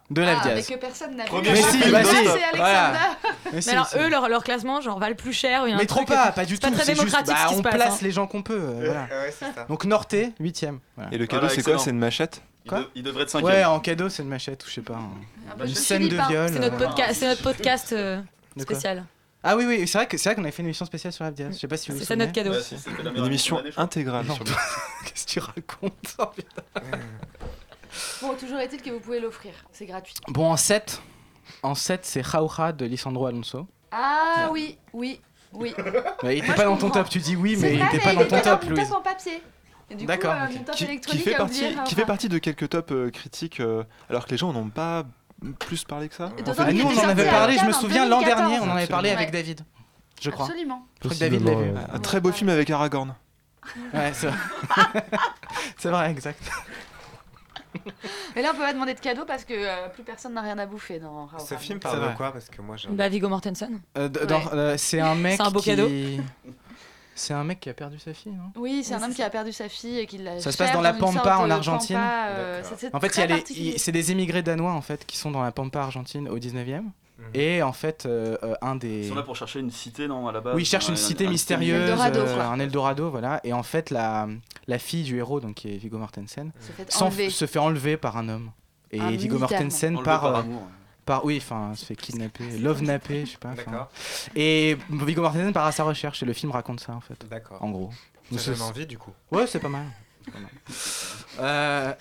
[0.10, 1.32] de Ah, mais que personne n'a vu.
[1.44, 2.16] Mais si, bah si.
[2.16, 2.24] C'est
[2.58, 2.88] voilà.
[2.88, 3.00] Alexander.
[3.46, 3.98] Mais Mais si, alors, si.
[4.00, 5.64] eux, leur, leur classement, genre, valent plus cher.
[5.64, 6.74] ou il y a un Mais trop truc- pas, pas du c'est pas tout.
[6.76, 7.98] très juste, démocratique bah, ce qui on se passe, place hein.
[8.02, 8.60] les gens qu'on peut.
[8.60, 9.04] euh, voilà.
[9.04, 9.66] Ouais, ça.
[9.70, 10.80] Donc Norte, 8ème.
[10.96, 11.14] Voilà.
[11.14, 11.78] Et le cadeau, Voilà, c'est quoi.
[11.78, 13.52] C'est une machette Il, Quoi de- il devrait être cinquième.
[13.54, 14.96] Ouais, en cadeau, c'est une machette ou je sais pas.
[14.96, 16.50] un- Un peu Une scène de viol.
[16.52, 18.22] C'est notre, euh, podca- c'est notre podcast euh,
[18.58, 19.06] spécial.
[19.48, 21.24] Ah oui, oui, c'est vrai que c'est vrai qu'on avait fait une émission spéciale sur
[21.24, 21.52] l'AFDA.
[21.52, 21.92] Je sais pas si.
[21.92, 22.54] C'est ça notre cadeau.
[23.16, 24.26] Une émission intégrale.
[24.26, 24.44] sur
[25.06, 26.26] Qu'est-ce que tu racontes oh,
[28.24, 29.54] Bon, toujours est-il que vous pouvez l'offrir.
[29.72, 30.16] C'est gratuit.
[30.30, 31.00] Bon, en 7,
[31.62, 33.68] en c'est Jauja de Lisandro Alonso.
[33.92, 35.22] Ah oui, oui,
[35.54, 35.76] oui.
[36.24, 38.42] Il était pas dans ton top, tu dis oui, mais il était pas dans ton
[38.42, 38.90] top, mon Louise.
[39.04, 39.44] papier.
[39.92, 44.26] D'accord, euh, Qui, fait partie, qui fait partie de quelques tops euh, critiques, euh, alors
[44.26, 45.06] que les gens n'ont pas
[45.60, 48.70] plus parlé que ça Nous, on en avait parlé, je me souviens, l'an dernier, on
[48.70, 49.62] en avait parlé avec David,
[50.22, 50.46] je crois.
[50.46, 50.86] Absolument.
[51.02, 51.72] Je crois que David l'a vu.
[51.94, 53.16] Un très beau film avec Aragorn.
[53.94, 54.38] ouais, c'est vrai.
[55.78, 56.40] c'est vrai, exact.
[58.36, 60.58] Mais là, on peut pas demander de cadeau parce que euh, plus personne n'a rien
[60.58, 61.46] à bouffer dans Raoul.
[61.46, 62.32] Ce film parle de quoi?
[62.32, 62.90] Parce que moi, j'ai.
[62.90, 63.82] Bah, Viggo Mortensen.
[63.98, 64.10] Euh,
[64.54, 65.38] euh, c'est un mec.
[65.38, 65.90] c'est un beau cadeau.
[67.16, 68.52] C'est un mec qui a perdu sa fille, non?
[68.58, 70.40] Oui, c'est un homme qui a perdu sa fille et qui l'a.
[70.42, 71.98] Ça se passe dans la Pampa en Argentine.
[71.98, 72.62] Euh,
[72.94, 73.14] en fait,
[73.78, 76.84] c'est des émigrés danois en fait qui sont dans la Pampa argentine au 19e.
[77.18, 77.26] Mhm.
[77.34, 79.04] Et en fait, euh, un des.
[79.04, 80.98] Ils sont là pour chercher une cité, non, à la base Oui, ils cherchent une
[80.98, 83.40] cité mystérieuse, un Eldorado, euh, voilà.
[83.46, 84.28] Et en fait, la,
[84.68, 87.30] la fille du héros, donc qui est Viggo Mortensen, se fait, enlever.
[87.30, 88.52] se fait enlever par un homme.
[88.92, 90.22] Et ah, Viggo Mortensen par.
[90.22, 90.64] par amour
[91.06, 93.54] par oui enfin se fait kidnapper love napper je sais pas
[94.36, 97.26] et Viggo Mortensen part à sa recherche et le film raconte ça en fait.
[97.30, 97.62] D'accord.
[97.64, 97.92] En gros.
[98.38, 99.12] Ça donne envie du coup.
[99.32, 99.86] Ouais c'est pas mal.
[101.38, 101.94] Euh,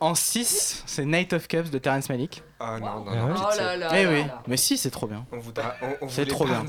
[0.00, 2.42] en 6, c'est Night of Cups de Terrence Malick.
[2.58, 3.34] Ah non, non, ah non.
[3.36, 3.88] Oh là là.
[3.94, 5.24] Eh oui, mais si, c'est trop bien.
[5.32, 5.74] On voudra.
[6.00, 6.64] On, C'est trop bien.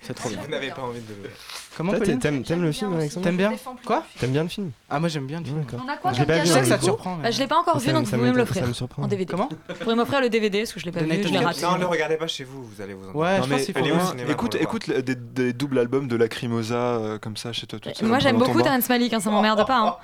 [0.00, 0.40] C'est trop bien.
[0.40, 1.30] vous n'avez pas envie de le.
[1.76, 3.52] Comment Toi, t'es- Pauline T'aimes le film, Alexandre T'aimes bien
[3.84, 5.60] Quoi T'aimes bien le film Ah, moi j'aime bien le film.
[5.60, 5.80] D'accord.
[5.84, 7.16] On a quoi Je pas sais que ça te surprend.
[7.16, 8.66] mais- Bah, l'ai pas encore vu, donc vous pouvez me l'offrir.
[8.66, 9.02] me surprend.
[9.02, 9.30] En DVD.
[9.30, 11.84] Comment Vous pouvez m'offrir le DVD parce que je l'ai pas vu, je Non, ne
[11.84, 13.12] regardez pas chez vous, vous allez vous en.
[13.12, 14.30] Ouais, je pense qu'il faut.
[14.30, 18.38] Écoute, écoute des, doubles albums de Lacrimosa euh, comme ça chez toi euh, Moi, j'aime
[18.38, 18.64] beaucoup bain.
[18.64, 19.66] Terrence Malick, hein, ça oh, m'emmerde oh.
[19.66, 19.78] pas.
[19.78, 19.96] Hein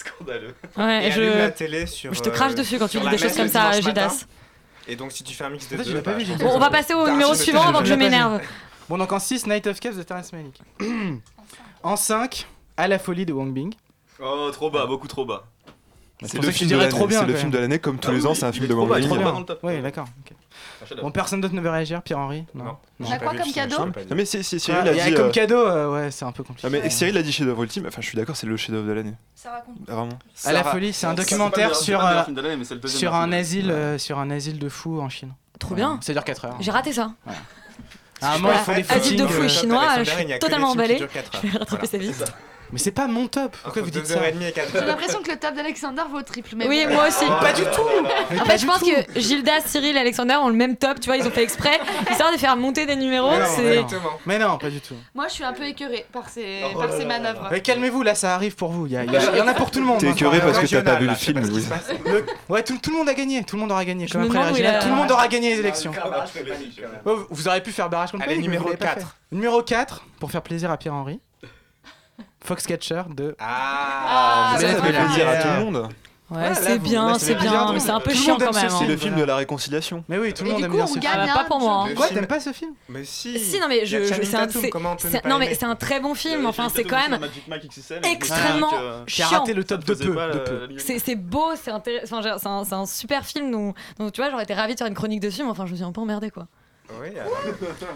[0.00, 0.54] scandaleux.
[0.76, 2.20] Je...
[2.20, 4.24] te crache euh, dessus quand tu dis des choses comme ça, euh, Judas.
[4.88, 6.02] Et donc, si tu fais un mix de deux.
[6.02, 8.40] Pas bah, vu, on va passer au numéro suivant avant que je m'énerve.
[8.88, 10.60] Bon, donc en 6, Night of Caves de Terrence Malick.
[11.84, 12.44] en 5,
[12.76, 13.72] À la folie de Wang Bing.
[14.20, 15.44] Oh, trop bas, beaucoup trop bas.
[16.24, 18.92] C'est le, film de l'année, comme tous ah les ans, c'est un film de Wang
[18.92, 19.08] Bing.
[19.62, 20.06] Ouais, d'accord.
[21.02, 22.44] Bon, personne d'autre ne veut réagir, Pierre-Henri?
[22.54, 22.64] Non.
[22.64, 22.76] non.
[23.00, 23.08] non.
[23.08, 25.12] Bah, quoi comme cadeau Non, mais si, si Cyril a.
[25.12, 26.66] Comme euh, cadeau, euh, ouais, c'est un peu compliqué.
[26.66, 26.88] Ah, mais.
[26.90, 28.92] Cyril a dit chef d'œuvre ultime, enfin, je suis d'accord, c'est le chef d'œuvre de
[28.92, 29.14] l'année.
[29.34, 29.76] Ça raconte.
[29.86, 30.18] Vraiment.
[30.44, 32.22] À la folie, c'est un documentaire sur, euh,
[33.12, 35.34] un asile, sur un asile de fous en Chine.
[35.58, 35.98] Trop bien.
[36.02, 36.54] Ça dure 4 heures.
[36.54, 36.58] Hein.
[36.60, 37.12] J'ai raté ça.
[38.22, 39.02] À un moment, ils font des footings.
[39.02, 39.96] Asile de fous chinois,
[40.40, 40.98] totalement emballé.
[41.42, 42.12] Je vais rattraper sa vie.
[42.72, 43.56] Mais c'est pas mon top.
[43.62, 46.50] Pourquoi vous dites ça J'ai l'impression que le top d'Alexander vaut triple.
[46.56, 47.26] Mais oui, moi aussi.
[47.26, 47.80] Pas du tout.
[48.00, 51.00] En ah, fait, bah, je pense que Gilda, Cyril, Alexander ont le même top.
[51.00, 51.78] Tu vois, ils ont fait exprès.
[52.10, 53.32] Histoire de faire monter des numéros.
[53.58, 53.84] Mais
[54.26, 54.94] mais non, pas du tout.
[55.14, 57.48] Moi, je suis un peu écœurée par ces, par ces manœuvres.
[57.50, 58.86] Mais calmez-vous, là, ça arrive pour vous.
[58.86, 60.00] Il y, en a pour tout le monde.
[60.00, 60.12] T'es hein.
[60.12, 61.42] écœuré parce que t'as pas vu le film.
[62.48, 63.44] Ouais, tout, le monde a gagné.
[63.44, 64.06] Tout le monde aura gagné.
[64.06, 65.92] Comme après la Tout le monde aura gagné les élections.
[67.04, 69.16] Oh, vous auriez pu faire barrage contre Allez, numéro 4.
[69.32, 71.20] Numéro 4, pour faire plaisir à Pierre-Henri.
[72.42, 73.36] Foxcatcher de.
[73.38, 75.88] Ah, ah ça, fait plaisir à tout le monde.
[76.30, 78.70] Ouais, c'est bien, c'est bien, mais c'est un peu chiant quand même.
[78.70, 78.86] C'est hein.
[78.86, 80.04] le film de la réconciliation.
[80.08, 81.02] Mais oui, tout le monde aime bien ce film.
[81.02, 81.86] Pas pour moi.
[81.88, 81.94] Hein.
[81.96, 82.74] Quoi, t'aimes pas ce film?
[82.88, 83.38] Mais si.
[83.38, 86.44] Si, non mais c'est un très bon film.
[86.44, 87.18] Euh, enfin, c'est quand même
[88.04, 89.26] extrêmement euh, chiant.
[89.28, 90.16] raté le top de peu.
[90.78, 93.50] C'est beau, c'est un super film
[93.98, 95.76] Donc, tu vois, j'aurais été ravie de faire une chronique dessus, mais enfin, je me
[95.76, 96.46] suis un peu emmerdée quoi.
[97.00, 97.10] Oui,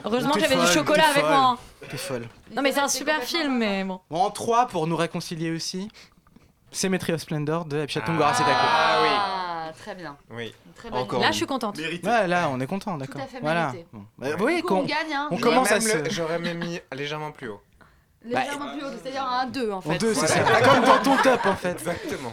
[0.05, 1.59] Heureusement que j'avais du chocolat avec moi.
[1.83, 1.97] Hein.
[1.97, 2.29] Folle.
[2.55, 4.01] Non, mais c'est un super film, mais bon.
[4.11, 5.89] Bon, en 3 pour nous réconcilier aussi.
[6.73, 9.09] Symmetry of Splendor de Epchaton ah, Ah oui.
[9.13, 10.17] Ah, très bien.
[10.31, 10.53] Oui.
[10.75, 11.79] Très bonne Encore là, je suis contente.
[11.79, 13.23] Ouais, là, on est content, d'accord.
[13.41, 13.73] Voilà.
[14.19, 15.29] Bah, oui, on gagne, hein.
[15.31, 16.11] on commence à se.
[16.11, 17.61] J'aurais même mis légèrement plus haut.
[18.33, 19.91] Bah, légèrement plus haut, c'est-à-dire un 2 en fait.
[19.91, 20.41] En 2, c'est ça.
[20.63, 21.73] Comme dans ton top en fait.
[21.73, 22.33] Exactement.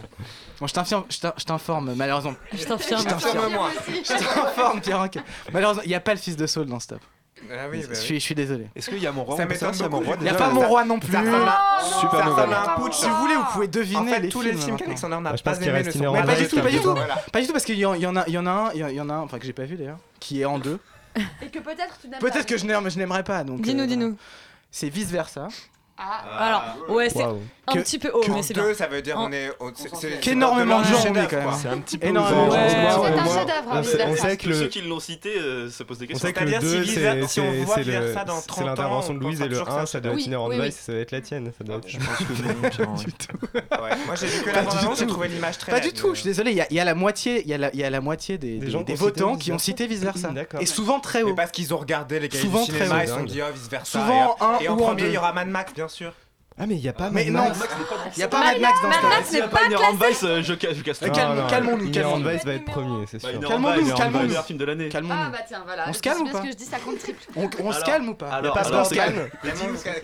[0.60, 2.34] Bon, je t'informe, malheureusement.
[2.52, 3.02] Je t'informe.
[3.02, 3.70] Je t'informe, moi.
[3.86, 5.08] Je t'informe, Pierre.
[5.52, 7.00] Malheureusement, il n'y a pas le fils de Saul dans ce top.
[7.50, 8.68] Ah je, bah suis, je suis désolé.
[8.76, 11.10] Est-ce qu'il y a mon roi Il n'y a pas mon roi non plus.
[11.10, 12.48] Super nouvelle.
[12.92, 15.32] Si vous voulez, vous pouvez deviner en fait, les tous films les films qu'Alexander n'a
[15.32, 16.94] bah, pas aimé ne sont pas Pas du tout, pas du tout.
[17.32, 19.14] Pas du tout parce qu'il y en a, y en a un, y en a
[19.14, 20.78] enfin que j'ai pas vu d'ailleurs, qui est en deux.
[21.16, 21.98] Et que peut-être.
[22.20, 23.44] Peut-être que je n'aimerais pas.
[23.44, 24.16] Dis-nous, euh, dis-nous.
[24.70, 25.48] C'est vice versa.
[25.98, 26.22] Ah.
[26.38, 27.24] Alors, ouais, c'est.
[27.24, 28.74] Wow un petit peu haut, mais c'est bien.
[28.74, 29.50] ça veut dire on est.
[30.20, 31.50] Qu'énormément de gens on est quand même.
[31.60, 32.52] C'est un petit peu énormément.
[32.52, 33.72] Euh, c'est un chef-d'œuvre.
[33.72, 33.82] Hein,
[34.54, 36.28] Ceux qui l'ont cité euh, se posent des questions.
[36.28, 38.54] C'est-à-dire si on voit faire ça dans 30 ans.
[38.56, 41.00] C'est l'intervention de Louise et le 1, ça doit être une Iron Vice, ça doit
[41.02, 41.52] être la tienne.
[41.58, 43.38] Je pense que non, du tout.
[44.06, 45.72] Moi j'ai vu que la bande j'ai trouvé l'image très.
[45.72, 46.94] Pas du tout, je suis désolé, il y a la
[48.00, 50.32] moitié des votants qui ont cité vice versa.
[50.60, 51.34] Et souvent très haut.
[51.34, 54.00] Parce qu'ils ont regardé les gars du cinéma et se sont dit oh, vice versa.
[54.00, 56.12] Souvent un ou en premier, il y aura Mad Max, bien sûr.
[56.58, 57.58] Ah mais il y a pas Mad Max.
[58.16, 60.26] Il y a pas Mad Max dans Mad Max n'est pas classé.
[60.26, 61.10] Euh, je je casse tout.
[61.10, 62.28] Calmons-nous, calmons-nous.
[62.28, 63.40] Vice va être premier, c'est bah, sûr.
[63.40, 64.42] Calmons-nous, calmons-nous.
[64.42, 64.88] film de l'année.
[64.94, 65.00] Ah
[65.30, 65.84] bah tiens, voilà.
[65.88, 67.22] On se calme ou pas que je dis ça compte triple.
[67.62, 69.28] On se calme ou pas Il y a pas on se calme.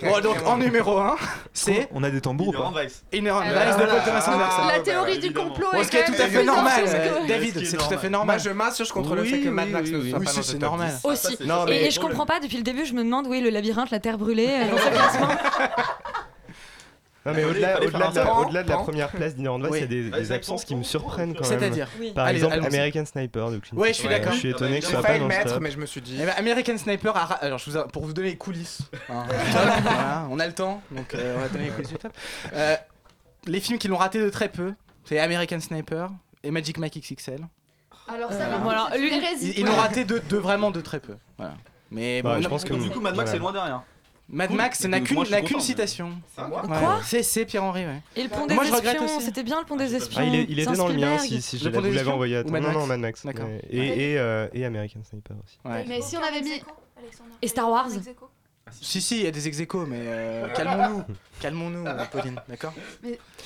[0.02, 1.16] Bon donc en numéro 1,
[1.52, 2.72] c'est on a des tambours ou pas
[3.12, 4.62] Inner Vice ah, bah, de Thomas Anderson.
[4.62, 6.84] Ah, la théorie bah, du complot est ce qui est tout à fait normal.
[7.28, 8.40] David, c'est tout à fait normal.
[8.40, 10.92] je m'assure contre le fait que Mad Max ne soit pas dans c'est normal.
[11.04, 11.36] Aussi.
[11.68, 14.18] Et je comprends pas depuis le début, je me demande oui, le labyrinthe, la terre
[14.18, 15.28] brûlée dans ce classement.
[17.28, 20.74] Non, mais au-delà de, la, première place d'Inherent Vice, il y a des, absences qui
[20.74, 21.58] me surprennent quand même.
[21.58, 24.32] C'est-à-dire Par ah, exemple, American Sniper de Ouais, je suis d'accord.
[24.32, 26.16] Je suis étonné que ce soit pas le mettre, mais je me suis dit.
[26.20, 27.60] Eh ben, American Sniper, euh, alors
[27.92, 30.26] pour vous donner les coulisses, ah.
[30.30, 32.12] on a le temps, donc euh, on va donner les coulisses du top.
[32.54, 32.76] Euh,
[33.46, 34.74] les films qui l'ont raté de très peu,
[35.04, 36.10] c'est American Sniper
[36.42, 37.46] et Magic Mike XXL.
[38.08, 39.10] Alors ça, euh, voilà, lui,
[39.56, 41.16] Ils l'ont raté de, vraiment de très peu.
[41.36, 41.54] Voilà.
[41.90, 43.82] Mais bah, bon, je pense que du coup, Mad Max est loin derrière.
[44.30, 46.12] Mad Max n'a qu'une qu citation.
[46.36, 47.22] C'est ouais.
[47.22, 48.02] C'est Pierre-Henri, ouais.
[48.14, 50.20] Et le pont des moi, espions, c'était bien le pont ah, des espions.
[50.20, 52.60] Ah, il, est, il était dans le mien si, si je l'avais envoyé à toi.
[52.60, 53.24] Non, non, Mad Max.
[53.24, 53.48] D'accord.
[53.70, 55.58] Et, et, euh, American Sniper aussi.
[55.88, 56.62] Mais si on avait mis.
[57.40, 57.88] Et Star Wars
[58.68, 61.02] ah, si, si, il y a des ex mais euh, calmons-nous,
[61.40, 62.74] calmons-nous, Pauline, d'accord.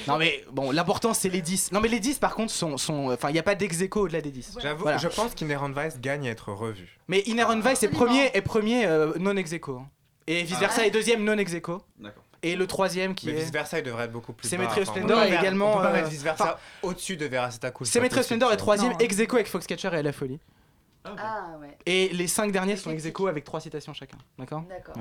[0.09, 1.71] Non, mais bon, l'important c'est les 10.
[1.71, 2.75] Non, mais les 10 par contre sont.
[3.13, 4.59] Enfin, il n'y a pas dex au-delà des 10.
[4.61, 6.99] J'avoue, je pense qu'Inherent Vice gagne à être revu.
[7.07, 9.87] Mais Inherent Vice est premier, est premier euh, non ex hein.
[10.27, 11.83] Et vice versa est deuxième non ex aequo.
[11.99, 12.23] D'accord.
[12.45, 13.37] Et le troisième qui mais est.
[13.37, 14.49] Vice versa, il devrait être beaucoup plus.
[14.49, 15.75] Symmétrie Splendor est également.
[15.75, 17.87] On peut pas mettre euh, vice versa au-dessus de Veracita Cool.
[17.87, 20.41] Symmétrie Splendor est troisième ex avec Foxcatcher et La Folie.
[21.05, 21.77] Ah, ouais.
[21.87, 24.19] Et les cinq derniers sont ex avec trois citations chacun.
[24.39, 24.63] D'accord?
[24.69, 24.95] D'accord.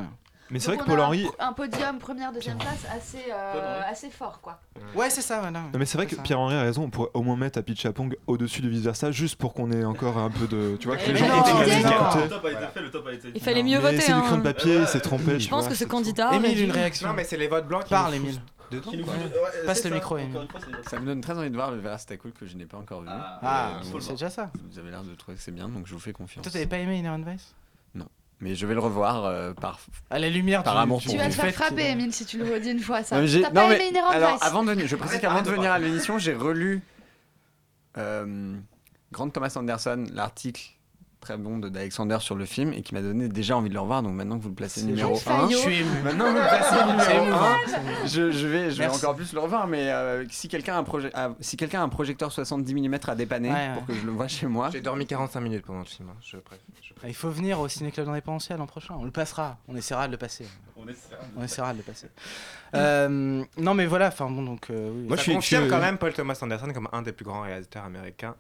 [0.52, 1.28] Mais c'est vrai que Paul-Henri.
[1.40, 4.60] Un, podium première, deuxième place assez, euh, assez fort, quoi.
[4.96, 5.64] Ouais, c'est ça, voilà.
[5.78, 8.62] Mais c'est vrai que Pierre-Henri a raison, on pourrait au moins mettre à Pichapong au-dessus
[8.62, 10.76] de vice versa, juste pour qu'on ait encore un peu de.
[10.78, 11.62] Tu vois, que les gens continuent.
[11.62, 13.32] Le top a été fait, le top a été fait.
[13.34, 14.02] Il fallait mieux voter.
[14.02, 14.24] C'est du hein.
[14.26, 15.40] cran de papier, euh, il s'est trompé.
[15.40, 16.34] Je pense que ce candidat.
[16.34, 17.08] Émile, une réaction.
[17.08, 17.90] Non, mais c'est les votes blancs qui.
[17.90, 18.42] Parle, Émile.
[18.72, 19.04] Dedans, nous...
[19.04, 19.66] ouais.
[19.66, 20.18] Passe le micro.
[20.18, 20.30] Et...
[20.90, 23.02] Ça me donne très envie de voir le Verstacool cool que je n'ai pas encore
[23.02, 23.10] vu.
[23.10, 24.50] Ah, euh, c'est déjà ça.
[24.72, 26.44] Vous avez l'air de trouver que c'est bien, donc je vous fais confiance.
[26.44, 27.54] Toi, t'avais pas aimé Inner Vice
[28.42, 29.80] mais je vais le revoir euh, par
[30.10, 32.52] à la lumière par amour tu vas te faire frapper euh, Emile si tu le
[32.52, 33.22] redis une fois ça.
[33.22, 36.34] Non, mais pas aimé alors avant de je précise qu'avant de venir à l'émission j'ai
[36.34, 36.82] relu
[37.98, 38.56] euh,
[39.34, 40.72] Thomas Anderson l'article
[41.22, 44.04] très bon d'Alexander sur le film et qui m'a donné déjà envie de le revoir.
[44.04, 47.58] Donc maintenant que vous le placez numéro 1, je maintenant vous placez numéro 1,
[48.06, 49.68] je, vais, je vais encore plus le revoir.
[49.68, 51.10] Mais euh, si quelqu'un a, un proje...
[51.40, 54.70] si un projecteur 70 mm à dépanner pour que je le vois chez moi.
[54.72, 56.10] J'ai dormi 45 minutes pendant le film.
[56.10, 56.40] Hein.
[57.06, 58.96] Il faut venir au Ciné Club d'Indépendance l'an prochain.
[58.98, 59.58] On le passera.
[59.68, 60.46] On essaiera de le passer.
[60.76, 62.08] On essaiera, de, le passer.
[62.74, 64.12] Euh, non mais voilà.
[64.18, 64.70] Bon donc.
[64.70, 65.70] Euh, moi je suis confirme que...
[65.72, 68.34] quand même Paul Thomas Anderson comme un des plus grands réalisateurs américains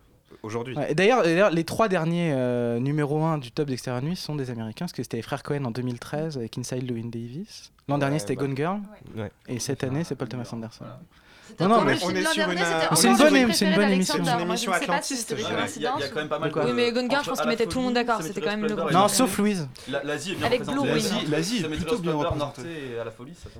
[0.93, 4.93] D'ailleurs, les trois derniers euh, numéro 1 du top d'Extérieur Nuit sont des Américains, parce
[4.93, 7.71] que c'était les frères Cohen en 2013 avec Inside Llewyn Davis.
[7.87, 8.35] L'an dernier, c'était.
[8.35, 8.79] Bah, Gone Girl.
[9.47, 10.85] Et cette année, c'est Paul euh, Thomas Anderson.
[11.59, 12.95] Non, non, mais on.
[12.95, 13.53] C'est une bonne émission.
[13.53, 14.71] C'est une bonne émission.
[14.71, 15.35] atlantiste.
[15.37, 16.59] Il y a quand même pas mal de.
[16.59, 18.21] Oui, mais Gungar, je pense qu'il mettait tout le monde d'accord.
[18.21, 18.75] C'était quand même le.
[18.91, 19.67] Non, sauf Louise.
[20.03, 21.27] L'Asie est bien représentée.
[21.29, 22.61] L'Asie est plutôt bien représentée.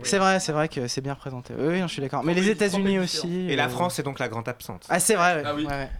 [0.03, 1.53] C'est vrai, c'est vrai que c'est bien représenté.
[1.57, 2.23] Oui, je suis d'accord.
[2.23, 3.47] Mais les États-Unis aussi.
[3.49, 4.85] Et la France est donc la grande absente.
[4.89, 5.43] Ah, c'est vrai.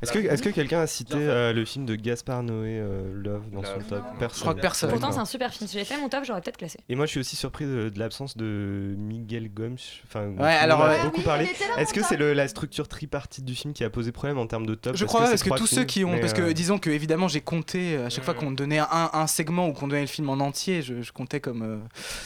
[0.02, 2.82] Est-ce que quelqu'un a cité le film de Gaspard Noé,
[3.14, 4.90] Love, dans son top Je crois que personne.
[4.90, 5.68] Pourtant, c'est un super film.
[5.68, 6.80] Si j'avais fait mon top, j'aurais peut-être classé.
[6.90, 9.78] Et moi, je suis aussi surpris de l'absence de Miguel Gomes.
[10.08, 11.50] Enfin, ouais, alors, beaucoup parlé.
[11.82, 14.76] Est-ce que c'est la structure tripartite du film qui a posé problème en termes de
[14.76, 14.96] top?
[14.96, 16.20] Je crois pas, parce que, tous ceux qui ont.
[16.20, 18.38] Parce que euh, disons que, évidemment, j'ai compté euh, à chaque fois mm.
[18.38, 21.62] qu'on donnait un, segment ou qu'on donnait le film en entier, je, comptais comme.
[21.64, 21.78] Euh,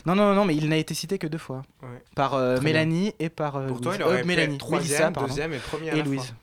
[0.05, 1.63] non, non, non, mais il n'a été cité que deux fois.
[2.15, 3.65] Par Mélanie et par.
[3.67, 5.95] Pour toi, il aurait Mélanie, deuxième et première.
[5.95, 6.33] Et Louise.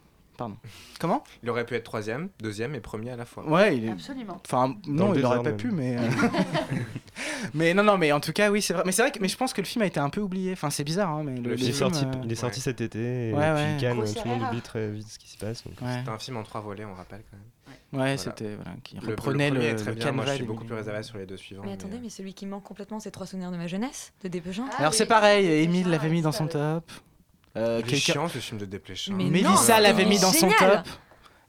[0.98, 1.24] Comment?
[1.42, 3.46] Il aurait pu être troisième, deuxième et premier à la fois.
[3.48, 4.40] Ouais, absolument.
[4.44, 5.96] Enfin, non, il n'aurait pas pu, mais.
[5.98, 6.00] Euh,
[7.54, 8.82] mais non, non, mais en tout cas, oui, c'est vrai.
[8.86, 10.52] Mais c'est vrai que, mais je pense que le film a été un peu oublié.
[10.52, 12.20] Enfin, c'est bizarre, hein, mais le, le film, sorti, euh...
[12.24, 13.30] il est sorti cet été.
[13.30, 13.76] Et ouais, ouais.
[13.78, 13.84] Tout
[14.24, 15.64] le monde oublie très vite ce qui se passe.
[15.64, 15.74] Donc...
[15.78, 17.46] C'est un film en trois volets, on rappelle quand même.
[17.92, 20.12] Ouais, c'était qui le, reprenait le, le, le bien.
[20.12, 21.62] Moi, je suis beaucoup plus réservé sur les deux suivants.
[21.64, 24.28] Mais, attendez, euh, mais celui qui manque complètement, c'est trois souvenirs de ma jeunesse de
[24.28, 24.64] Dépêchant.
[24.78, 26.90] Alors ah c'est pareil, Émile l'avait mis dans son top.
[27.56, 29.14] Euh, c'est chiant ce film de Desplechin.
[29.14, 30.86] Mais Mélissa l'avait mis dans son top.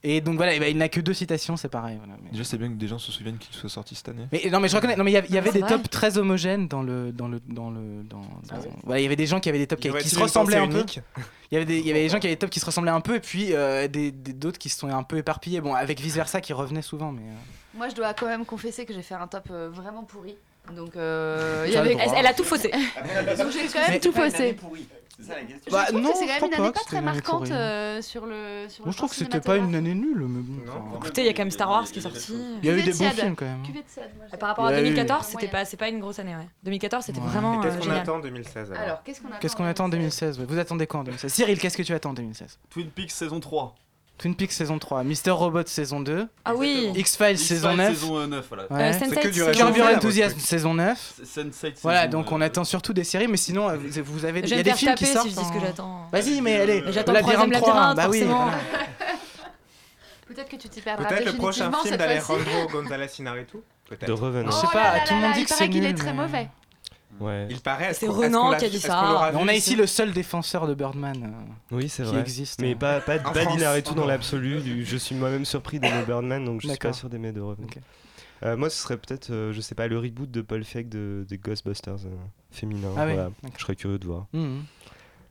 [0.06, 1.98] Et donc voilà, bah, il n'a que deux citations, c'est pareil.
[2.30, 4.28] Déjà, c'est bien que des gens se souviennent qu'il soit sorti cette année.
[4.34, 6.84] Mais, non, mais je reconnais, non, mais il y, avait des tops très homogènes dans
[6.84, 7.14] le.
[7.14, 9.82] Dans le, dans le dans, ah il y avait des gens qui avaient des tops
[9.82, 10.84] qui, se ressemblaient un peu.
[11.52, 12.92] Il y avait des, y avait des gens qui avaient des tops qui se ressemblaient
[12.92, 15.62] un peu, et puis euh, des d'autres qui se sont un peu éparpillés.
[15.62, 17.22] Bon, avec vice versa qui revenait souvent, mais.
[17.22, 17.76] Euh.
[17.76, 20.36] Moi, je dois quand même confesser que j'ai fait un top euh, vraiment pourri.
[20.76, 21.98] Donc, euh, il y avait...
[22.16, 22.72] Elle a tout faussé.
[22.72, 24.58] Donc j'ai quand même tout faussé.
[25.72, 28.66] Bah, Je non, que c'est quand même une année pas très marquante euh, sur le
[28.68, 30.26] sur Moi, le je trouve que c'était pas une année nulle.
[30.28, 32.34] Mais bon, Écoutez, il y a quand même Star Wars qui est sorti.
[32.62, 33.62] Il y a eu des de bons films quand même.
[34.40, 36.36] Par rapport à a eu- 2014, c'était pas, c'est pas une grosse année.
[36.36, 36.48] Ouais.
[36.64, 37.28] 2014, c'était Ouais.
[37.28, 40.46] vraiment euh, Qu'est-ce qu'on attend en 2016 alors, Alors, qu'est-ce qu'on attend en 2016 ouais.
[40.48, 43.40] Vous attendez quoi en 2016 Cyril, qu'est-ce que tu attends en 2016 Twin Peaks saison
[43.40, 43.76] 3.
[44.24, 46.94] Twin Peaks saison 3, Mister Robot saison 2, Ah oui.
[46.96, 48.64] X-Files saison 9, saison euh, 9, voilà.
[48.72, 48.82] Ouais.
[48.82, 49.66] Euh, Sense8 C'est que du saison- réchauffement.
[49.68, 51.14] Curb Your votre Enthusiasm saison 9.
[51.26, 54.48] Sense8 Voilà, donc on euh, attend surtout des séries, mais sinon euh, vous avez, il
[54.48, 55.28] y a des films qui si sortent.
[55.28, 56.08] je dis ce que en- j'attends.
[56.14, 58.24] Vas-y, mais allez, j'attends labyrinthe 3, labyrinthe, bah oui.
[58.24, 58.52] voilà.
[60.28, 62.68] Peut-être que tu t'y perdras Peut-être le prochain film d'Alejandro.
[62.72, 63.58] González Iñárritu
[63.90, 64.08] Peut-être.
[64.08, 64.52] De Revenant.
[64.52, 65.96] Je sais Oh pas, tout le monde dit il que paraît c'est qu'il est nul,
[66.00, 66.48] très mauvais.
[67.20, 67.48] Ouais.
[67.50, 67.94] Il paraît.
[67.94, 69.32] C'est Renan qui a dit ça.
[69.36, 71.24] On a ici le seul défenseur de Birdman
[71.72, 72.20] euh, Oui, c'est qui vrai.
[72.22, 72.62] existe.
[72.62, 73.56] Mais pas, pas, pas France.
[73.56, 74.84] d'Inarritu dans l'absolu.
[74.86, 77.68] Je suis moi-même surpris d'aimer Birdman, donc je suis pas sûr d'aimer de Revenant.
[77.68, 77.78] Ok.
[78.44, 81.26] Euh, moi, ce serait peut-être, euh, je sais pas, le reboot de Paul Feig de,
[81.30, 82.10] des Ghostbusters euh,
[82.52, 82.90] féminin.
[82.98, 83.30] Ah voilà.
[83.58, 84.26] Je serais curieux de voir.
[84.34, 84.64] Mhm.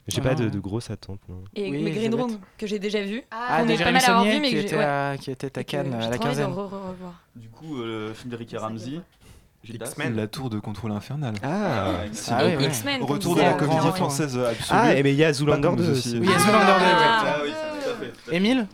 [0.07, 1.19] J'ai Ah pas de, non, de grosses attentes.
[1.29, 1.43] non.
[1.55, 2.13] Et Oui, mais Green.
[2.15, 3.21] Room, que j'ai déjà vu.
[3.29, 4.77] Ah, qu'on de est pas mal à avoir Saunier vu, mais qui que j'ai- était
[4.77, 4.83] ouais.
[4.83, 6.53] à- qui était à Cannes à la de quinzaine.
[7.35, 8.99] Du coup, euh, le film de Ricky Ramsey.
[9.65, 10.15] X-Men.
[10.15, 11.35] La tour de contrôle infernal.
[11.43, 11.91] Ah,
[12.29, 12.65] Ah oui, oui.
[12.65, 13.01] X-Men.
[13.03, 14.79] Retour de la comédie française absolue.
[14.81, 16.17] Ah, et mais il y a Zoolander comme 2 The aussi.
[16.19, 17.23] Oui, il y a Zoolander 2, Ah.
[17.25, 17.93] Ah oui, tout à
[18.29, 18.35] fait.
[18.35, 18.67] Émile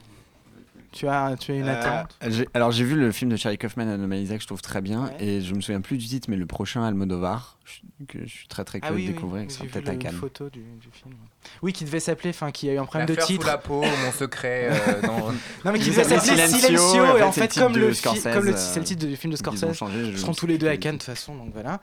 [0.92, 2.18] tu as, tu as une Euh, attente
[2.54, 5.24] alors j'ai vu le film de Charlie Kaufman, Anomaly Isaac, je trouve très bien, Ouais.
[5.24, 8.48] et je me souviens plus du titre, mais le prochain Almodovar, je- que je suis
[8.48, 10.16] très très Ah curieux oui, de découvrir, oui, qui sera peut-être à Cannes.
[10.16, 11.16] photo du, du film.
[11.62, 13.48] Oui, qui devait s'appeler, enfin, qui a eu un problème de sous titre.
[13.48, 14.70] la peau, mon secret.
[14.72, 15.32] euh, dans-
[15.66, 17.86] Non, mais qui devait s'appeler Silencio, Silencio, et en fait, fait, c'est le comme titre
[17.88, 20.34] le, Scorsese, comme le, euh, c'est le titre du film de Scorsese, changé, ils seront
[20.34, 21.78] tous les deux à Cannes de toute façon, donc voilà.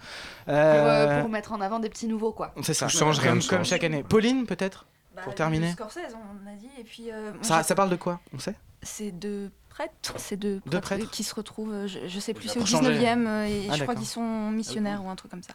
[0.44, 2.52] Pour, Euh, pour mettre en avant des petits nouveaux, quoi.
[2.62, 4.02] C'est ça, change, rien comme, chaque année.
[4.02, 5.72] Pauline, peut-être Bah, Pour terminer.
[5.72, 6.68] Scorsese, on a dit.
[6.78, 8.54] Et puis, euh, ça parle de quoi On sait?
[8.86, 10.38] C'est deux prêtres, c'est
[10.80, 12.94] prêtres qui se retrouvent, euh, je, je sais plus, c'est au pour changer.
[12.98, 15.52] 19e, euh, et Ah, je crois qu'ils sont missionnaires ou un truc comme ça.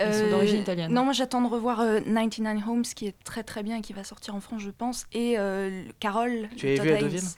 [0.00, 0.92] Ils sont d'origine italienne.
[0.92, 3.92] Non, moi j'attends de revoir euh, 99 Homes, qui est très très bien et qui
[3.92, 6.48] va sortir en France, je pense, et euh, le- Carole.
[6.56, 7.02] Tu de Todd vu à Haynes.
[7.08, 7.28] Deauville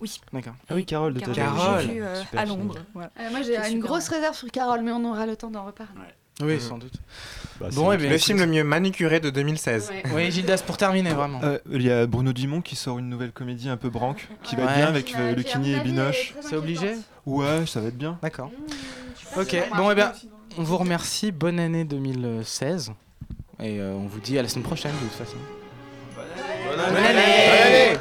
[0.00, 0.20] Oui.
[0.32, 0.54] D'accord.
[0.68, 1.36] Ah oui, Carole de Carole.
[1.36, 1.84] Carole.
[1.84, 2.44] vu euh, Super à.
[2.46, 2.74] Londres.
[2.94, 3.10] voilà.
[3.20, 5.92] Euh, moi j'ai une grosse réserve sur Carole, mais on aura le temps d'en reparler.
[6.40, 6.94] Oui, euh, sans doute.
[7.60, 9.92] Bah, bon, bien, le film le mieux manicuré de 2016.
[10.14, 11.40] Oui, Gildas, pour terminer, vraiment.
[11.42, 14.56] Euh, il y a Bruno Dumont qui sort une nouvelle comédie un peu branque, qui
[14.56, 14.64] ouais.
[14.64, 16.34] va bien avec euh, Lucini et Binoche.
[16.40, 16.94] C'est obligé
[17.26, 18.18] Ouais, ça va être bien.
[18.22, 18.50] D'accord.
[19.36, 20.12] Ok, bon, et eh bien,
[20.56, 21.32] on vous remercie.
[21.32, 22.92] Bonne année 2016.
[23.62, 25.36] Et euh, on vous dit à la semaine prochaine, de toute façon.
[26.16, 27.16] Bonne année, Bonne année,
[27.46, 28.00] Bonne année